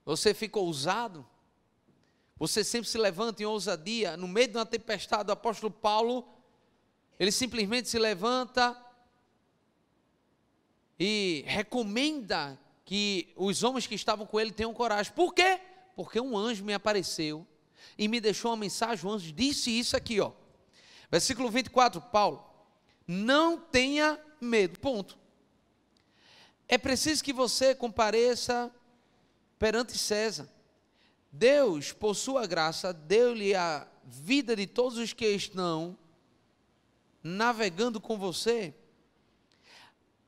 Você 0.04 0.32
fica 0.32 0.58
ousado, 0.58 1.26
você 2.42 2.64
sempre 2.64 2.90
se 2.90 2.98
levanta 2.98 3.40
em 3.40 3.46
ousadia. 3.46 4.16
No 4.16 4.26
meio 4.26 4.48
de 4.48 4.56
uma 4.56 4.66
tempestade, 4.66 5.30
o 5.30 5.32
apóstolo 5.32 5.70
Paulo, 5.70 6.26
ele 7.16 7.30
simplesmente 7.30 7.88
se 7.88 8.00
levanta 8.00 8.76
e 10.98 11.44
recomenda 11.46 12.58
que 12.84 13.32
os 13.36 13.62
homens 13.62 13.86
que 13.86 13.94
estavam 13.94 14.26
com 14.26 14.40
ele 14.40 14.50
tenham 14.50 14.74
coragem. 14.74 15.12
Por 15.12 15.32
quê? 15.32 15.60
Porque 15.94 16.20
um 16.20 16.36
anjo 16.36 16.64
me 16.64 16.74
apareceu 16.74 17.46
e 17.96 18.08
me 18.08 18.20
deixou 18.20 18.50
uma 18.50 18.56
mensagem. 18.56 19.06
O 19.06 19.12
anjo 19.12 19.30
disse 19.30 19.70
isso 19.70 19.96
aqui, 19.96 20.18
ó. 20.18 20.32
Versículo 21.12 21.48
24, 21.48 22.00
Paulo. 22.00 22.44
Não 23.06 23.56
tenha 23.56 24.18
medo. 24.40 24.80
Ponto. 24.80 25.16
É 26.66 26.76
preciso 26.76 27.22
que 27.22 27.32
você 27.32 27.72
compareça 27.72 28.68
perante 29.60 29.96
César. 29.96 30.51
Deus, 31.32 31.92
por 31.92 32.14
sua 32.14 32.46
graça, 32.46 32.92
deu-lhe 32.92 33.54
a 33.54 33.88
vida 34.04 34.54
de 34.54 34.66
todos 34.66 34.98
os 34.98 35.12
que 35.12 35.26
estão 35.26 35.96
navegando 37.22 38.00
com 38.00 38.18
você. 38.18 38.74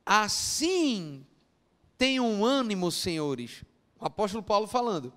Assim 0.07 1.27
Tenham 1.97 2.45
ânimo, 2.45 2.91
senhores. 2.91 3.65
O 3.99 4.05
apóstolo 4.05 4.43
Paulo 4.43 4.67
falando. 4.67 5.13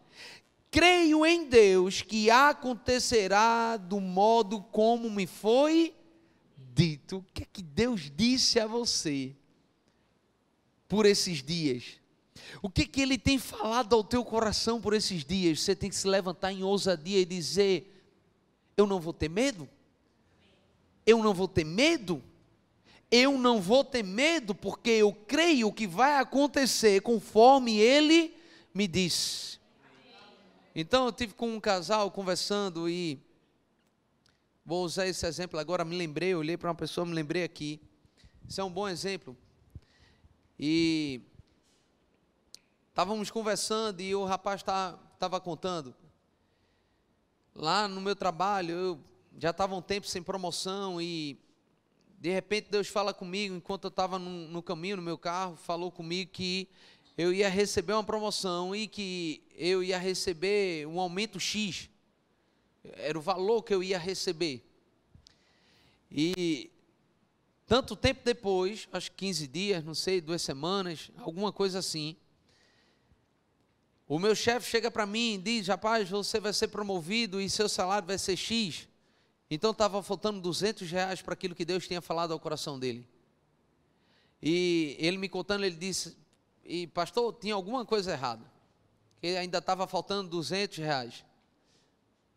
Creio 0.69 1.25
em 1.25 1.47
Deus 1.47 2.01
que 2.01 2.29
acontecerá 2.29 3.77
do 3.77 3.99
modo 3.99 4.61
como 4.61 5.09
me 5.09 5.25
foi 5.25 5.95
dito. 6.73 7.17
O 7.17 7.25
que 7.33 7.43
é 7.43 7.47
que 7.51 7.63
Deus 7.63 8.11
disse 8.15 8.59
a 8.59 8.67
você 8.67 9.35
por 10.87 11.05
esses 11.05 11.41
dias? 11.41 11.99
O 12.61 12.69
que, 12.69 12.85
que 12.85 13.01
Ele 13.01 13.17
tem 13.17 13.37
falado 13.37 13.93
ao 13.93 14.03
teu 14.03 14.23
coração 14.23 14.81
por 14.81 14.93
esses 14.93 15.23
dias? 15.23 15.61
Você 15.61 15.75
tem 15.75 15.89
que 15.89 15.95
se 15.95 16.07
levantar 16.07 16.51
em 16.51 16.63
ousadia 16.63 17.19
e 17.19 17.25
dizer: 17.25 17.93
Eu 18.75 18.85
não 18.85 18.99
vou 18.99 19.13
ter 19.13 19.29
medo? 19.29 19.67
Eu 21.05 21.23
não 21.23 21.33
vou 21.33 21.47
ter 21.47 21.63
medo? 21.63 22.23
eu 23.09 23.37
não 23.37 23.61
vou 23.61 23.83
ter 23.83 24.03
medo, 24.03 24.53
porque 24.53 24.89
eu 24.89 25.13
creio 25.13 25.71
que 25.71 25.87
vai 25.87 26.19
acontecer 26.19 27.01
conforme 27.01 27.77
ele 27.77 28.35
me 28.73 28.87
diz. 28.87 29.59
Então 30.75 31.05
eu 31.05 31.11
tive 31.11 31.33
com 31.33 31.55
um 31.55 31.59
casal 31.59 32.11
conversando 32.11 32.87
e 32.89 33.19
vou 34.65 34.83
usar 34.83 35.07
esse 35.07 35.25
exemplo 35.25 35.59
agora, 35.59 35.85
me 35.85 35.95
lembrei, 35.95 36.35
olhei 36.35 36.57
para 36.57 36.69
uma 36.69 36.75
pessoa, 36.75 37.05
me 37.05 37.13
lembrei 37.13 37.43
aqui. 37.43 37.81
Isso 38.47 38.61
é 38.61 38.63
um 38.63 38.71
bom 38.71 38.87
exemplo. 38.87 39.35
E 40.59 41.21
estávamos 42.97 43.29
conversando 43.29 44.01
e 44.01 44.15
o 44.15 44.25
rapaz 44.25 44.61
estava 44.61 44.97
tá, 45.19 45.39
contando. 45.39 45.93
lá 47.53 47.87
no 47.87 48.01
meu 48.01 48.15
trabalho, 48.15 48.71
eu 48.71 48.99
já 49.37 49.51
estava 49.51 49.75
um 49.75 49.83
tempo 49.83 50.07
sem 50.07 50.23
promoção 50.23 50.99
e 50.99 51.37
de 52.19 52.31
repente 52.31 52.71
Deus 52.71 52.87
fala 52.87 53.13
comigo, 53.13 53.53
enquanto 53.53 53.83
eu 53.83 53.89
estava 53.89 54.17
no, 54.17 54.47
no, 54.47 54.63
caminho, 54.63 54.95
no 54.95 55.03
meu 55.03 55.15
carro, 55.15 55.55
falou 55.57 55.91
comigo 55.91 56.31
que 56.31 56.67
eu 57.15 57.31
ia 57.31 57.47
receber 57.47 57.93
uma 57.93 58.03
promoção 58.03 58.75
e 58.75 58.87
que 58.87 59.43
eu 59.55 59.83
ia 59.83 59.99
receber 59.99 60.87
um 60.87 60.99
aumento 60.99 61.39
X. 61.39 61.91
Era 62.83 63.15
o 63.15 63.21
valor 63.21 63.61
que 63.61 63.75
eu 63.75 63.83
ia 63.83 63.99
receber. 63.99 64.67
E 66.11 66.71
tanto 67.67 67.95
tempo 67.95 68.21
depois, 68.25 68.89
acho 68.91 69.11
que 69.11 69.17
15 69.17 69.47
dias, 69.47 69.83
não 69.83 69.93
sei, 69.93 70.19
duas 70.19 70.41
semanas, 70.41 71.11
alguma 71.19 71.53
coisa 71.53 71.77
assim, 71.77 72.17
o 74.07 74.17
meu 74.17 74.33
chefe 74.33 74.69
chega 74.69 74.89
para 74.89 75.05
mim 75.05 75.33
e 75.33 75.37
diz: 75.37 75.67
Rapaz, 75.67 76.09
você 76.09 76.39
vai 76.39 76.53
ser 76.53 76.69
promovido 76.69 77.41
e 77.41 77.49
seu 77.49 77.67
salário 77.67 78.07
vai 78.07 78.17
ser 78.17 78.37
X. 78.37 78.87
Então 79.49 79.71
estava 79.71 80.01
faltando 80.01 80.39
200 80.39 80.89
reais 80.89 81.21
para 81.21 81.33
aquilo 81.33 81.55
que 81.55 81.65
Deus 81.65 81.87
tinha 81.87 82.01
falado 82.01 82.31
ao 82.31 82.39
coração 82.39 82.79
dele. 82.79 83.07
E 84.41 84.95
ele 84.99 85.17
me 85.17 85.27
contando, 85.27 85.65
ele 85.65 85.75
disse: 85.75 86.15
E 86.63 86.87
pastor, 86.87 87.33
tinha 87.33 87.53
alguma 87.53 87.85
coisa 87.85 88.11
errada. 88.11 88.45
Que 89.19 89.35
ainda 89.35 89.57
estava 89.57 89.85
faltando 89.87 90.29
200 90.29 90.77
reais. 90.77 91.25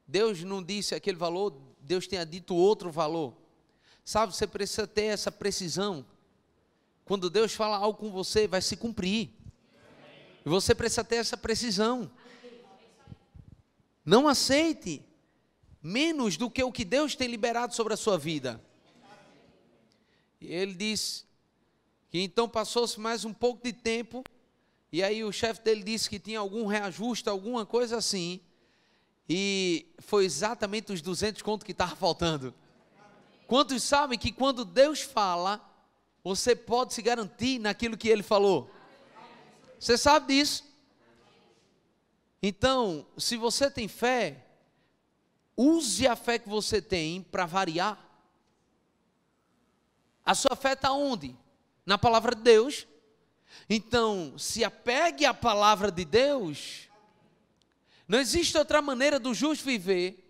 Deus 0.06 0.42
não 0.42 0.60
disse 0.60 0.94
aquele 0.94 1.16
valor, 1.16 1.54
Deus 1.80 2.06
tinha 2.06 2.26
dito 2.26 2.54
outro 2.54 2.90
valor. 2.90 3.32
Sabe, 4.04 4.34
você 4.34 4.44
precisa 4.44 4.88
ter 4.88 5.04
essa 5.04 5.30
precisão. 5.30 6.04
Quando 7.04 7.30
Deus 7.30 7.54
fala 7.54 7.76
algo 7.76 7.98
com 7.98 8.10
você, 8.10 8.48
vai 8.48 8.60
se 8.60 8.76
cumprir. 8.76 9.30
Você 10.50 10.74
precisa 10.74 11.04
ter 11.04 11.16
essa 11.16 11.36
precisão. 11.36 12.10
Não 14.04 14.26
aceite 14.26 15.00
menos 15.80 16.36
do 16.36 16.50
que 16.50 16.60
o 16.60 16.72
que 16.72 16.84
Deus 16.84 17.14
tem 17.14 17.28
liberado 17.28 17.72
sobre 17.72 17.94
a 17.94 17.96
sua 17.96 18.18
vida. 18.18 18.60
E 20.40 20.52
ele 20.52 20.74
diz 20.74 21.24
que 22.10 22.20
então 22.20 22.48
passou-se 22.48 22.98
mais 22.98 23.24
um 23.24 23.32
pouco 23.32 23.62
de 23.62 23.72
tempo, 23.72 24.24
e 24.90 25.04
aí 25.04 25.22
o 25.22 25.30
chefe 25.30 25.62
dele 25.62 25.84
disse 25.84 26.10
que 26.10 26.18
tinha 26.18 26.40
algum 26.40 26.66
reajuste, 26.66 27.28
alguma 27.28 27.64
coisa 27.64 27.98
assim, 27.98 28.40
e 29.28 29.86
foi 30.00 30.24
exatamente 30.24 30.92
os 30.92 31.00
200 31.00 31.42
contos 31.42 31.64
que 31.64 31.70
estava 31.70 31.94
faltando. 31.94 32.52
Quantos 33.46 33.84
sabem 33.84 34.18
que 34.18 34.32
quando 34.32 34.64
Deus 34.64 35.00
fala, 35.00 35.60
você 36.24 36.56
pode 36.56 36.92
se 36.92 37.02
garantir 37.02 37.60
naquilo 37.60 37.96
que 37.96 38.08
ele 38.08 38.24
falou? 38.24 38.68
Você 39.80 39.96
sabe 39.96 40.34
disso? 40.34 40.62
Então, 42.42 43.06
se 43.16 43.38
você 43.38 43.70
tem 43.70 43.88
fé, 43.88 44.44
use 45.56 46.06
a 46.06 46.14
fé 46.14 46.38
que 46.38 46.48
você 46.50 46.82
tem 46.82 47.22
para 47.22 47.46
variar. 47.46 47.98
A 50.24 50.34
sua 50.34 50.54
fé 50.54 50.74
está 50.74 50.92
onde? 50.92 51.34
Na 51.86 51.96
palavra 51.96 52.34
de 52.34 52.42
Deus. 52.42 52.86
Então, 53.70 54.34
se 54.38 54.62
apegue 54.62 55.24
à 55.24 55.32
palavra 55.32 55.90
de 55.90 56.04
Deus. 56.04 56.88
Não 58.06 58.18
existe 58.18 58.58
outra 58.58 58.82
maneira 58.82 59.18
do 59.18 59.32
justo 59.32 59.64
viver. 59.64 60.26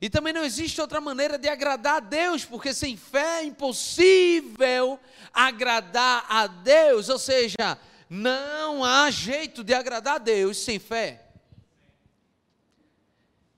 E 0.00 0.08
também 0.08 0.32
não 0.32 0.44
existe 0.44 0.80
outra 0.80 1.00
maneira 1.00 1.36
de 1.36 1.48
agradar 1.48 1.96
a 1.96 2.00
Deus, 2.00 2.44
porque 2.44 2.72
sem 2.72 2.96
fé 2.96 3.40
é 3.40 3.44
impossível 3.44 4.98
agradar 5.32 6.24
a 6.28 6.46
Deus. 6.46 7.08
Ou 7.10 7.18
seja, 7.18 7.78
não 8.08 8.84
há 8.84 9.10
jeito 9.10 9.62
de 9.62 9.74
agradar 9.74 10.16
a 10.16 10.18
Deus 10.18 10.58
sem 10.58 10.78
fé. 10.78 11.24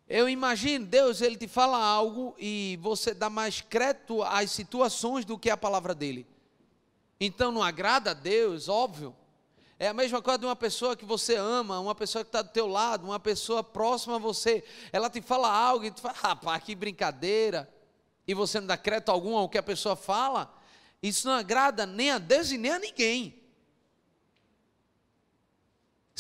Eu 0.09 0.29
imagino, 0.29 0.85
Deus, 0.85 1.21
ele 1.21 1.37
te 1.37 1.47
fala 1.47 1.79
algo 1.79 2.35
e 2.37 2.77
você 2.83 3.15
dá 3.15 3.31
mais 3.31 3.61
crédito 3.61 4.25
às 4.25 4.51
situações 4.51 5.25
do 5.25 5.39
que 5.39 5.49
à 5.49 5.57
palavra 5.57 5.95
dele. 5.95 6.27
Então 7.21 7.53
não 7.53 7.63
agrada 7.63 8.11
a 8.11 8.15
Deus, 8.15 8.69
óbvio. 8.69 9.15
É 9.79 9.87
a 9.87 9.95
mesma 9.95 10.21
coisa 10.21 10.39
de 10.39 10.47
uma 10.47 10.57
pessoa 10.57 10.97
que 10.97 11.05
você 11.05 11.37
ama, 11.37 11.79
uma 11.79 11.95
pessoa 11.95 12.25
que 12.25 12.29
está 12.29 12.43
do 12.43 12.51
teu 12.51 12.67
lado, 12.67 13.05
uma 13.05 13.21
pessoa 13.21 13.63
próxima 13.63 14.17
a 14.17 14.19
você. 14.19 14.65
Ela 14.93 15.09
te 15.09 15.23
fala 15.23 15.49
algo 15.49 15.85
e 15.85 15.91
tu 15.91 16.01
fala, 16.01 16.15
rapaz, 16.19 16.63
que 16.65 16.75
brincadeira. 16.75 17.73
E 18.27 18.35
você 18.35 18.59
não 18.59 18.67
dá 18.67 18.77
crédito 18.77 19.11
algum 19.11 19.37
ao 19.37 19.49
que 19.49 19.57
a 19.57 19.63
pessoa 19.63 19.95
fala. 19.95 20.53
Isso 21.03 21.27
não 21.27 21.35
agrada 21.35 21.87
nem 21.87 22.11
a 22.11 22.19
Deus 22.19 22.51
e 22.51 22.59
nem 22.59 22.73
a 22.73 22.79
ninguém. 22.79 23.40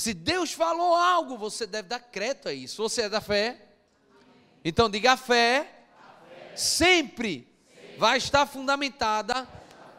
Se 0.01 0.15
Deus 0.15 0.55
falou 0.55 0.95
algo, 0.95 1.37
você 1.37 1.67
deve 1.67 1.89
dar 1.89 2.01
crédito 2.01 2.49
a 2.49 2.55
isso. 2.55 2.83
Você 2.83 3.03
é 3.03 3.09
da 3.11 3.21
fé? 3.21 3.61
Então 4.65 4.89
diga 4.89 5.13
a 5.13 5.17
fé, 5.19 5.85
sempre 6.57 7.47
vai 7.99 8.17
estar 8.17 8.47
fundamentada 8.47 9.47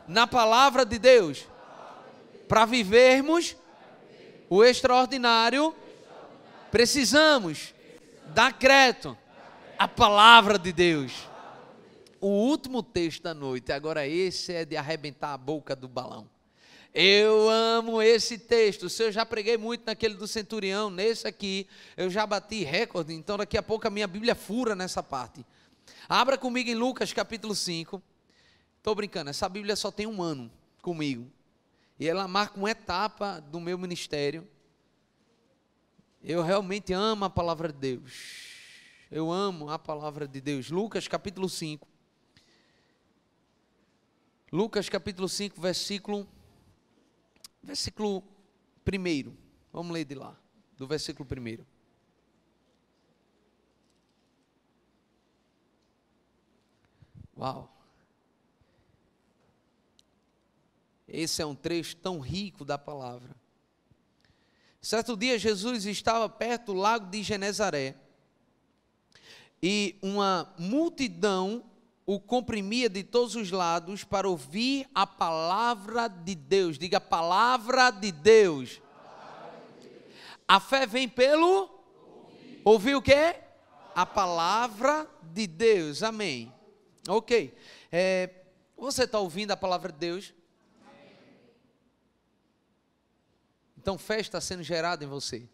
na 0.08 0.26
palavra 0.26 0.84
de 0.88 0.97
Deus 0.97 1.45
para 2.47 2.66
vivermos 2.66 3.56
o 4.49 4.64
extraordinário. 4.64 5.76
Precisamos 6.72 7.72
dar 8.34 8.58
crédito 8.58 9.16
à 9.78 9.88
palavra 9.88 10.58
de 10.58 10.74
Deus. 10.74 11.30
O 12.20 12.28
último 12.28 12.82
texto 12.82 13.22
da 13.22 13.36
noite, 13.36 13.72
agora 13.72 14.08
esse 14.08 14.52
é 14.52 14.66
de 14.66 14.76
arrebentar 14.76 15.34
a 15.34 15.38
boca 15.38 15.76
do 15.76 15.88
balão. 15.88 16.28
Eu 16.93 17.49
amo 17.49 18.01
esse 18.01 18.37
texto. 18.37 18.89
Se 18.89 19.03
eu 19.03 19.11
já 19.11 19.25
preguei 19.25 19.57
muito 19.57 19.85
naquele 19.85 20.15
do 20.15 20.27
centurião, 20.27 20.89
nesse 20.89 21.25
aqui 21.25 21.65
eu 21.95 22.09
já 22.09 22.25
bati 22.25 22.63
recorde, 22.63 23.13
então 23.13 23.37
daqui 23.37 23.57
a 23.57 23.63
pouco 23.63 23.87
a 23.87 23.89
minha 23.89 24.07
Bíblia 24.07 24.35
fura 24.35 24.75
nessa 24.75 25.01
parte. 25.01 25.45
Abra 26.09 26.37
comigo 26.37 26.69
em 26.69 26.75
Lucas 26.75 27.13
capítulo 27.13 27.55
5. 27.55 28.01
Estou 28.77 28.93
brincando, 28.93 29.29
essa 29.29 29.47
Bíblia 29.47 29.75
só 29.77 29.89
tem 29.89 30.05
um 30.05 30.21
ano 30.21 30.51
comigo. 30.81 31.31
E 31.97 32.07
ela 32.09 32.27
marca 32.27 32.57
uma 32.57 32.71
etapa 32.71 33.39
do 33.39 33.61
meu 33.61 33.77
ministério. 33.77 34.45
Eu 36.21 36.43
realmente 36.43 36.91
amo 36.91 37.23
a 37.23 37.29
palavra 37.29 37.71
de 37.71 37.77
Deus. 37.77 38.49
Eu 39.09 39.31
amo 39.31 39.69
a 39.69 39.79
palavra 39.79 40.27
de 40.27 40.41
Deus. 40.41 40.69
Lucas 40.69 41.07
capítulo 41.07 41.47
5. 41.47 41.87
Lucas 44.51 44.89
capítulo 44.89 45.29
5, 45.29 45.61
versículo 45.61 46.27
Versículo 47.64 48.24
1. 48.88 49.36
Vamos 49.72 49.93
ler 49.93 50.05
de 50.05 50.16
lá, 50.16 50.38
do 50.78 50.88
versículo 50.88 51.28
1. 51.30 51.64
Uau! 57.38 57.72
Esse 61.07 61.41
é 61.41 61.45
um 61.45 61.55
trecho 61.55 61.95
tão 61.97 62.20
rico 62.20 62.64
da 62.64 62.78
palavra. 62.78 63.36
Certo 64.82 65.16
dia, 65.16 65.38
Jesus 65.38 65.86
estava 65.86 66.28
perto 66.28 66.68
do 66.68 66.74
lago 66.74 67.05
de 67.07 67.22
Genezaré 67.22 67.95
e 69.62 69.97
uma 70.01 70.53
multidão 70.57 71.70
o 72.06 72.20
comprimia 72.20 72.89
de 72.89 73.04
todos 73.04 73.36
os 73.36 73.52
lados 73.52 74.04
para 74.04 74.28
ouvir 74.28 74.88
a 74.93 75.06
palavra 75.06 76.08
de 76.08 76.36
Deus. 76.36 76.78
Diga 76.78 76.97
a 76.97 77.02
palavra 77.02 77.91
de 77.91 78.12
Deus. 78.12 78.82
A 80.47 80.60
fé 80.60 80.86
vem 80.86 81.08
pelo 81.08 81.70
ouvir, 81.70 82.62
ouvir 82.66 82.95
o 82.95 83.02
quê? 83.02 83.36
A 83.95 84.06
palavra 84.06 85.10
de 85.22 85.47
Deus. 85.47 86.04
Amém. 86.04 86.54
Ok. 87.08 87.56
É, 87.91 88.30
você 88.76 89.04
está 89.04 89.20
ouvindo 89.20 89.52
a 89.52 89.58
palavra 89.58 89.91
de 89.91 89.97
Deus? 89.97 90.34
Então 93.78 93.97
fé 93.97 94.20
está 94.20 94.39
sendo 94.41 94.64
gerada 94.64 95.04
em 95.04 95.08
você. 95.08 95.47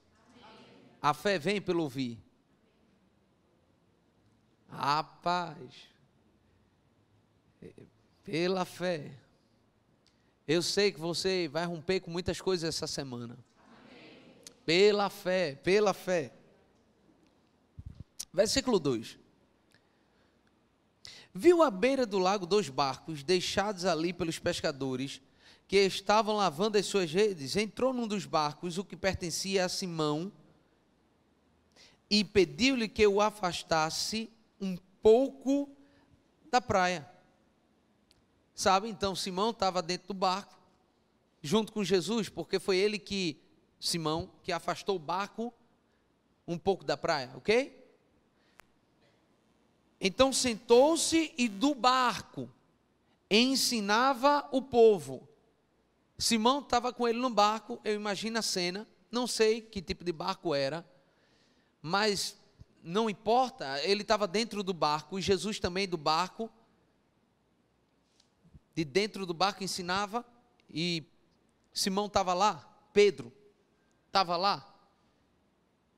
A 1.01 1.13
fé 1.13 1.37
vem 1.37 1.61
pelo 1.61 1.83
ouvir. 1.83 2.19
Rapaz. 4.69 5.96
Pela 8.23 8.65
fé. 8.65 9.11
Eu 10.47 10.61
sei 10.61 10.91
que 10.91 10.99
você 10.99 11.47
vai 11.47 11.65
romper 11.65 11.99
com 11.99 12.11
muitas 12.11 12.39
coisas 12.39 12.67
essa 12.67 12.87
semana. 12.87 13.37
Amém. 13.57 14.33
Pela 14.65 15.09
fé, 15.09 15.55
pela 15.55 15.93
fé. 15.93 16.33
Versículo 18.33 18.79
2. 18.79 19.17
Viu 21.33 21.61
à 21.61 21.69
beira 21.69 22.05
do 22.05 22.17
lago 22.17 22.45
dois 22.45 22.69
barcos 22.69 23.23
deixados 23.23 23.85
ali 23.85 24.11
pelos 24.13 24.39
pescadores 24.39 25.21
que 25.67 25.77
estavam 25.77 26.35
lavando 26.35 26.77
as 26.77 26.85
suas 26.85 27.11
redes. 27.11 27.55
Entrou 27.55 27.93
num 27.93 28.07
dos 28.07 28.25
barcos, 28.25 28.77
o 28.77 28.85
que 28.85 28.95
pertencia 28.95 29.65
a 29.65 29.69
Simão, 29.69 30.31
e 32.09 32.23
pediu-lhe 32.23 32.87
que 32.87 33.05
o 33.05 33.21
afastasse 33.21 34.29
um 34.61 34.77
pouco 35.01 35.69
da 36.49 36.61
praia. 36.61 37.07
Sabe? 38.57 38.89
Então 38.89 39.15
Simão 39.15 39.51
estava 39.51 39.83
dentro 39.83 40.07
do 40.07 40.13
barco, 40.15 40.57
junto 41.43 41.71
com 41.71 41.83
Jesus, 41.83 42.27
porque 42.27 42.57
foi 42.57 42.77
ele 42.77 42.97
que, 42.97 43.39
Simão, 43.79 44.31
que 44.41 44.51
afastou 44.51 44.95
o 44.95 44.99
barco 44.99 45.53
um 46.47 46.57
pouco 46.57 46.83
da 46.83 46.97
praia, 46.97 47.31
ok? 47.35 47.87
Então 50.01 50.33
sentou-se 50.33 51.31
e 51.37 51.47
do 51.47 51.75
barco 51.75 52.49
ensinava 53.29 54.49
o 54.51 54.59
povo. 54.59 55.29
Simão 56.17 56.61
estava 56.61 56.91
com 56.91 57.07
ele 57.07 57.19
no 57.19 57.29
barco, 57.29 57.79
eu 57.83 57.93
imagino 57.93 58.39
a 58.39 58.41
cena, 58.41 58.87
não 59.11 59.27
sei 59.27 59.61
que 59.61 59.83
tipo 59.83 60.03
de 60.03 60.11
barco 60.11 60.55
era, 60.55 60.83
mas 61.79 62.35
não 62.81 63.07
importa, 63.07 63.79
ele 63.83 64.01
estava 64.01 64.27
dentro 64.27 64.63
do 64.63 64.73
barco, 64.73 65.19
e 65.19 65.21
Jesus 65.21 65.59
também 65.59 65.87
do 65.87 65.97
barco, 65.97 66.49
de 68.77 68.85
dentro 68.85 69.25
do 69.25 69.33
barco 69.33 69.63
ensinava, 69.63 70.23
e 70.69 71.03
Simão 71.73 72.05
estava 72.05 72.31
lá, 72.35 72.59
Pedro 72.93 73.33
estava 74.05 74.37
lá. 74.37 74.71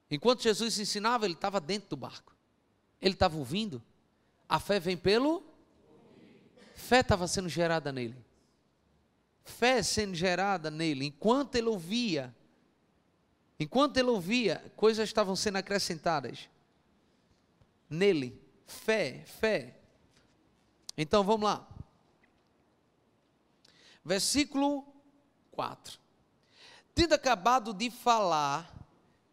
Enquanto 0.10 0.44
Jesus 0.44 0.80
ensinava, 0.80 1.26
ele 1.26 1.34
estava 1.34 1.60
dentro 1.60 1.90
do 1.90 1.98
barco. 1.98 2.34
Ele 3.02 3.16
estava 3.16 3.36
ouvindo. 3.36 3.84
A 4.48 4.62
fé 4.62 4.80
vem 4.80 4.96
pelo. 4.96 5.44
Fé 6.74 7.02
estava 7.02 7.28
sendo 7.28 7.50
gerada 7.50 7.92
nele. 7.92 8.16
Fé 9.44 9.84
sendo 9.84 10.16
gerada 10.16 10.72
nele. 10.72 11.06
Enquanto 11.06 11.56
ele 11.56 11.68
ouvia, 11.68 12.34
enquanto 13.60 13.98
ele 13.98 14.08
ouvia, 14.08 14.72
coisas 14.78 15.10
estavam 15.10 15.36
sendo 15.36 15.58
acrescentadas 15.58 16.48
nele. 17.90 18.42
Fé, 18.66 19.26
fé. 19.26 19.76
Então 20.98 21.26
vamos 21.26 21.44
lá. 21.44 21.68
Versículo 24.10 24.92
4. 25.52 26.00
Tendo 26.96 27.14
acabado 27.14 27.72
de 27.76 27.92
falar, 27.92 28.68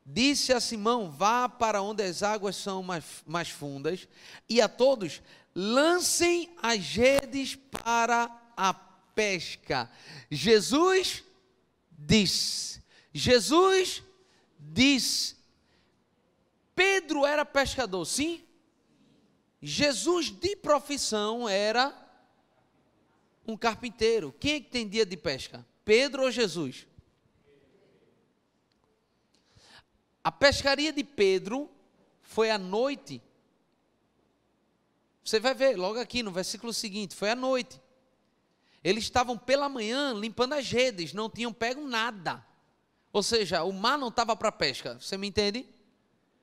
disse 0.04 0.52
a 0.52 0.60
Simão: 0.60 1.10
Vá 1.10 1.48
para 1.48 1.80
onde 1.80 2.02
as 2.02 2.22
águas 2.22 2.56
são 2.56 2.82
mais, 2.82 3.24
mais 3.26 3.48
fundas, 3.48 4.06
e 4.46 4.60
a 4.60 4.68
todos 4.68 5.22
lancem 5.54 6.54
as 6.60 6.94
redes 6.94 7.54
para 7.54 8.30
a 8.54 8.74
pesca. 8.74 9.90
Jesus 10.30 11.24
disse: 11.90 12.82
Jesus 13.14 14.02
disse. 14.60 15.36
Pedro 16.74 17.24
era 17.24 17.46
pescador, 17.46 18.04
sim? 18.04 18.44
Jesus 19.62 20.30
de 20.30 20.54
profissão 20.54 21.48
era 21.48 22.05
um 23.46 23.56
carpinteiro. 23.56 24.34
Quem 24.38 24.54
é 24.54 24.60
que 24.60 24.70
tem 24.70 24.88
dia 24.88 25.06
de 25.06 25.16
pesca? 25.16 25.64
Pedro 25.84 26.24
ou 26.24 26.30
Jesus? 26.30 26.86
A 30.22 30.32
pescaria 30.32 30.92
de 30.92 31.04
Pedro 31.04 31.70
foi 32.20 32.50
à 32.50 32.58
noite. 32.58 33.22
Você 35.24 35.38
vai 35.38 35.54
ver 35.54 35.76
logo 35.76 35.98
aqui 36.00 36.22
no 36.22 36.32
versículo 36.32 36.72
seguinte: 36.72 37.14
foi 37.14 37.30
à 37.30 37.36
noite. 37.36 37.80
Eles 38.82 39.04
estavam 39.04 39.36
pela 39.36 39.68
manhã 39.68 40.12
limpando 40.12 40.54
as 40.54 40.70
redes, 40.70 41.12
não 41.12 41.28
tinham 41.30 41.52
pego 41.52 41.86
nada. 41.86 42.44
Ou 43.12 43.22
seja, 43.22 43.64
o 43.64 43.72
mar 43.72 43.98
não 43.98 44.08
estava 44.08 44.36
para 44.36 44.52
pesca. 44.52 44.98
Você 45.00 45.16
me 45.16 45.26
entende? 45.26 45.66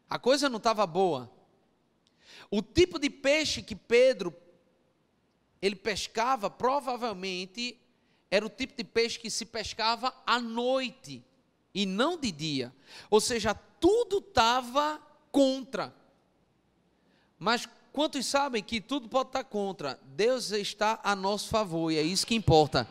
A 0.09 0.19
coisa 0.19 0.49
não 0.49 0.57
estava 0.57 0.85
boa. 0.85 1.31
O 2.49 2.61
tipo 2.61 2.99
de 2.99 3.09
peixe 3.09 3.61
que 3.61 3.75
Pedro 3.75 4.31
ele 5.63 5.77
pescava 5.77 6.49
provavelmente 6.49 7.79
era 8.29 8.45
o 8.45 8.49
tipo 8.49 8.75
de 8.75 8.83
peixe 8.83 9.17
que 9.17 9.29
se 9.29 9.45
pescava 9.45 10.13
à 10.25 10.37
noite 10.37 11.23
e 11.73 11.85
não 11.85 12.19
de 12.19 12.33
dia. 12.33 12.75
Ou 13.09 13.21
seja, 13.21 13.53
tudo 13.53 14.17
estava 14.17 15.01
contra. 15.31 15.95
Mas 17.39 17.65
quantos 17.93 18.25
sabem 18.25 18.61
que 18.61 18.81
tudo 18.81 19.07
pode 19.07 19.29
estar 19.29 19.45
contra? 19.45 19.97
Deus 20.03 20.51
está 20.51 20.99
a 21.01 21.15
nosso 21.15 21.47
favor 21.47 21.89
e 21.91 21.97
é 21.97 22.01
isso 22.01 22.27
que 22.27 22.35
importa. 22.35 22.85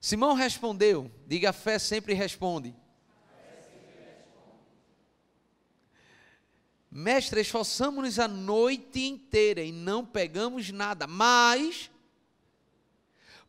Simão 0.00 0.32
respondeu: 0.32 1.10
diga, 1.26 1.50
a 1.50 1.52
fé 1.52 1.78
sempre 1.78 2.14
responde. 2.14 2.74
Mestre, 6.96 7.42
esforçamos-nos 7.42 8.18
a 8.18 8.26
noite 8.26 9.04
inteira 9.04 9.62
e 9.62 9.70
não 9.70 10.02
pegamos 10.02 10.70
nada, 10.70 11.06
mas 11.06 11.90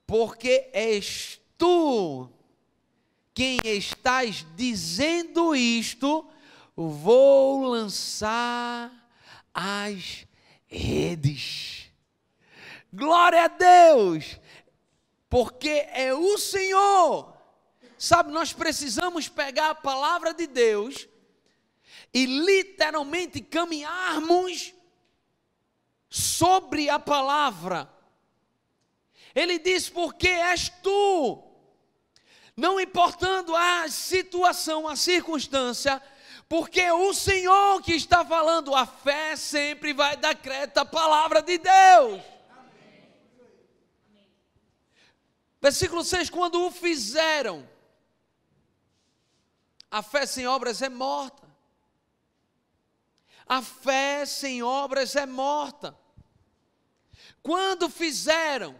porque 0.06 0.70
és 0.74 1.39
tu 1.58 2.30
quem 3.34 3.58
estás 3.64 4.45
dizendo 4.58 5.56
isto, 5.56 6.28
vou 6.76 7.68
lançar 7.68 8.91
as 9.54 10.28
redes. 10.68 11.89
Glória 12.91 13.45
a 13.45 13.48
Deus, 13.48 14.41
porque 15.30 15.88
é 15.93 16.14
o 16.14 16.38
Senhor. 16.38 17.34
Sabe, 17.98 18.30
nós 18.30 18.52
precisamos 18.52 19.30
pegar 19.30 19.70
a 19.70 19.76
palavra 19.76 20.34
de 20.34 20.48
Deus 20.48 21.08
e 22.18 22.26
literalmente 22.26 23.39
caminharmos 23.41 24.74
sobre 26.09 26.89
a 26.89 26.97
palavra. 26.97 27.88
Ele 29.36 29.59
diz: 29.59 29.88
Porque 29.88 30.28
és 30.28 30.68
tu, 30.82 31.43
não 32.55 32.80
importando 32.80 33.55
a 33.55 33.88
situação, 33.88 34.88
a 34.88 34.95
circunstância, 34.95 36.01
porque 36.49 36.89
o 36.89 37.13
Senhor 37.13 37.84
que 37.84 37.93
está 37.93 38.26
falando, 38.26 38.74
a 38.74 38.88
fé 38.88 39.36
sempre 39.36 39.93
vai 39.93 40.18
dar 40.18 40.34
crédito 40.34 40.80
à 40.80 40.86
palavra 40.86 41.39
de 41.43 41.59
Deus. 41.59 42.24
Versículo 45.61 46.03
6: 46.03 46.32
Quando 46.32 46.65
o 46.65 46.72
fizeram, 46.72 47.70
a 49.91 50.01
fé 50.01 50.26
sem 50.26 50.47
obras 50.47 50.82
é 50.82 50.89
morta. 50.89 51.47
A 53.48 53.62
fé 53.62 54.26
sem 54.26 54.62
obras 54.62 55.16
é 55.16 55.26
morta. 55.26 55.98
Quando 57.41 57.89
fizeram, 57.89 58.76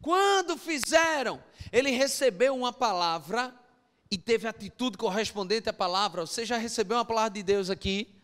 quando 0.00 0.56
fizeram, 0.56 1.42
ele 1.72 1.90
recebeu 1.90 2.54
uma 2.54 2.72
palavra 2.72 3.54
e 4.10 4.16
teve 4.16 4.46
atitude 4.46 4.96
correspondente 4.96 5.68
à 5.68 5.72
palavra. 5.72 6.24
Você 6.24 6.44
já 6.44 6.56
recebeu 6.56 6.96
uma 6.96 7.04
palavra 7.04 7.30
de 7.30 7.42
Deus 7.42 7.68
aqui? 7.68 8.14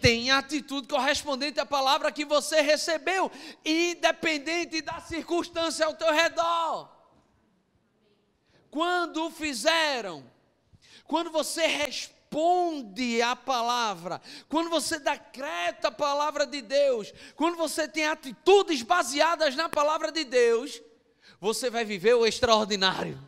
Tem 0.00 0.30
atitude 0.30 0.88
correspondente 0.88 1.58
à 1.58 1.64
palavra 1.64 2.12
que 2.12 2.24
você 2.24 2.60
recebeu, 2.60 3.30
independente 3.64 4.82
da 4.82 5.00
circunstância 5.00 5.86
ao 5.86 5.94
teu 5.94 6.12
redor. 6.12 6.90
Quando 8.70 9.30
fizeram, 9.30 10.28
quando 11.04 11.30
você 11.30 11.66
responde 11.66 12.15
à 13.24 13.34
palavra, 13.34 14.20
quando 14.48 14.70
você 14.70 14.98
decreta 14.98 15.88
a 15.88 15.92
palavra 15.92 16.46
de 16.46 16.60
Deus, 16.60 17.12
quando 17.34 17.56
você 17.56 17.88
tem 17.88 18.06
atitudes 18.06 18.82
baseadas 18.82 19.56
na 19.56 19.68
palavra 19.68 20.12
de 20.12 20.24
Deus, 20.24 20.80
você 21.40 21.70
vai 21.70 21.84
viver 21.84 22.14
o 22.14 22.26
extraordinário. 22.26 23.18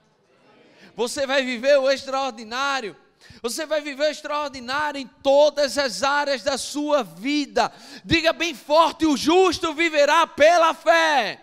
Você 0.94 1.26
vai 1.26 1.44
viver 1.44 1.78
o 1.78 1.90
extraordinário. 1.90 2.96
Você 3.42 3.66
vai 3.66 3.80
viver 3.80 4.02
o 4.02 4.10
extraordinário 4.10 5.00
em 5.00 5.06
todas 5.06 5.78
as 5.78 6.02
áreas 6.02 6.42
da 6.42 6.58
sua 6.58 7.02
vida. 7.02 7.72
Diga 8.04 8.32
bem 8.32 8.54
forte: 8.54 9.06
o 9.06 9.16
justo 9.16 9.72
viverá 9.74 10.26
pela 10.26 10.74
fé. 10.74 11.40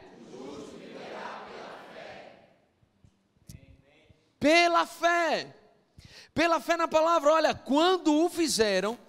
Pela 4.39 4.85
fé. 4.85 5.54
Pela 6.35 6.59
fé 6.59 6.75
na 6.75 6.87
palavra. 6.87 7.31
Olha, 7.31 7.55
quando 7.55 8.13
o 8.13 8.29
fizeram, 8.29 8.99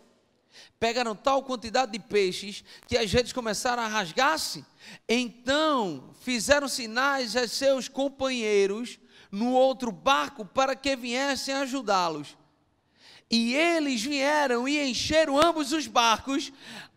pegaram 0.79 1.17
tal 1.17 1.43
quantidade 1.43 1.91
de 1.91 1.99
peixes 1.99 2.65
que 2.87 2.97
as 2.97 3.13
redes 3.13 3.33
começaram 3.33 3.83
a 3.83 3.89
rasgar-se. 3.89 4.65
Então 5.09 6.15
fizeram 6.21 6.69
sinais 6.69 7.35
a 7.35 7.49
seus 7.49 7.89
companheiros 7.89 8.99
no 9.31 9.53
outro 9.53 9.91
barco 9.91 10.45
para 10.45 10.77
que 10.77 10.95
viessem 10.95 11.53
ajudá-los. 11.57 12.37
E 13.29 13.57
eles 13.57 14.03
vieram 14.03 14.69
e 14.69 14.89
encheram 14.89 15.37
ambos 15.37 15.73
os 15.73 15.89
barcos, 15.89 16.53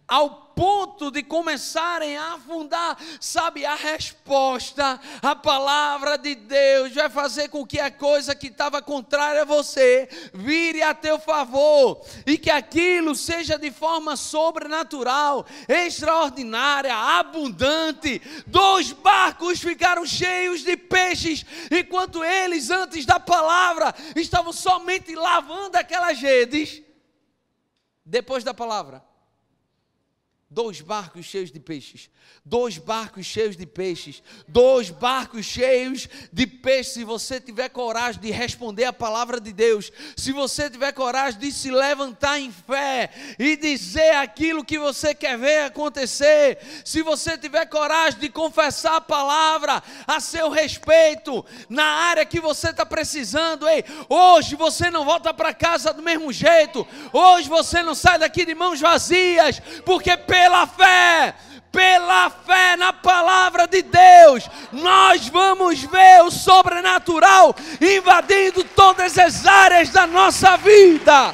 ao 0.07 0.48
ponto 0.59 1.09
de 1.09 1.23
começarem 1.23 2.17
a 2.17 2.33
afundar, 2.33 2.97
sabe, 3.21 3.65
a 3.65 3.75
resposta, 3.75 4.99
a 5.21 5.33
palavra 5.33 6.17
de 6.17 6.35
Deus 6.35 6.93
vai 6.93 7.09
fazer 7.09 7.47
com 7.47 7.65
que 7.65 7.79
a 7.79 7.89
coisa 7.89 8.35
que 8.35 8.47
estava 8.47 8.81
contrária 8.81 9.43
a 9.43 9.45
você 9.45 10.09
vire 10.33 10.81
a 10.81 10.93
teu 10.93 11.17
favor 11.17 12.05
e 12.25 12.37
que 12.37 12.49
aquilo 12.49 13.15
seja 13.15 13.57
de 13.57 13.71
forma 13.71 14.17
sobrenatural, 14.17 15.45
extraordinária, 15.65 16.93
abundante. 16.93 18.21
Dois 18.45 18.91
barcos 18.91 19.61
ficaram 19.61 20.05
cheios 20.05 20.59
de 20.59 20.75
peixes, 20.75 21.45
enquanto 21.71 22.21
eles, 22.21 22.69
antes 22.69 23.05
da 23.05 23.17
palavra, 23.17 23.95
estavam 24.13 24.51
somente 24.51 25.15
lavando 25.15 25.77
aquelas 25.77 26.19
redes 26.19 26.81
depois 28.05 28.43
da 28.43 28.53
palavra, 28.53 29.01
dois 30.49 30.81
barcos 30.81 31.25
cheios 31.25 31.51
de 31.51 31.59
peixes. 31.59 32.09
Dois 32.43 32.77
barcos 32.77 33.25
cheios 33.25 33.55
de 33.55 33.65
peixes, 33.65 34.23
dois 34.47 34.89
barcos 34.89 35.45
cheios 35.45 36.07
de 36.33 36.47
peixes. 36.47 36.93
Se 36.93 37.03
você 37.03 37.39
tiver 37.39 37.69
coragem 37.69 38.19
de 38.19 38.31
responder 38.31 38.85
a 38.85 38.93
palavra 38.93 39.39
de 39.39 39.53
Deus, 39.53 39.91
se 40.15 40.31
você 40.31 40.69
tiver 40.69 40.91
coragem 40.93 41.39
de 41.39 41.51
se 41.51 41.69
levantar 41.69 42.39
em 42.39 42.51
fé 42.51 43.11
e 43.37 43.55
dizer 43.55 44.15
aquilo 44.15 44.63
que 44.63 44.79
você 44.79 45.13
quer 45.13 45.37
ver 45.37 45.63
acontecer, 45.65 46.57
se 46.83 47.03
você 47.03 47.37
tiver 47.37 47.65
coragem 47.67 48.19
de 48.19 48.29
confessar 48.29 48.95
a 48.95 49.01
palavra 49.01 49.83
a 50.07 50.19
seu 50.19 50.49
respeito, 50.49 51.45
na 51.69 51.83
área 51.83 52.25
que 52.25 52.39
você 52.39 52.69
está 52.69 52.85
precisando, 52.85 53.67
ei, 53.67 53.83
hoje 54.07 54.55
você 54.55 54.89
não 54.89 55.05
volta 55.05 55.33
para 55.33 55.53
casa 55.53 55.93
do 55.93 56.01
mesmo 56.01 56.31
jeito, 56.31 56.87
hoje 57.13 57.47
você 57.47 57.83
não 57.83 57.93
sai 57.93 58.17
daqui 58.17 58.45
de 58.45 58.55
mãos 58.55 58.79
vazias, 58.79 59.61
porque 59.85 60.17
pela 60.39 60.65
fé 60.65 61.35
pela 61.71 62.31
fé 62.31 62.75
na 62.77 62.91
palavra 62.91 63.67
de 63.67 63.83
Deus, 63.83 64.49
nós 64.71 65.27
vamos 65.27 65.83
ver 65.83 66.23
o 66.23 66.31
sobrenatural 66.31 67.55
invadindo 67.79 68.63
todas 68.63 69.19
as 69.19 69.45
áreas 69.45 69.89
da 69.89 70.07
nossa 70.07 70.57
vida. 70.57 71.31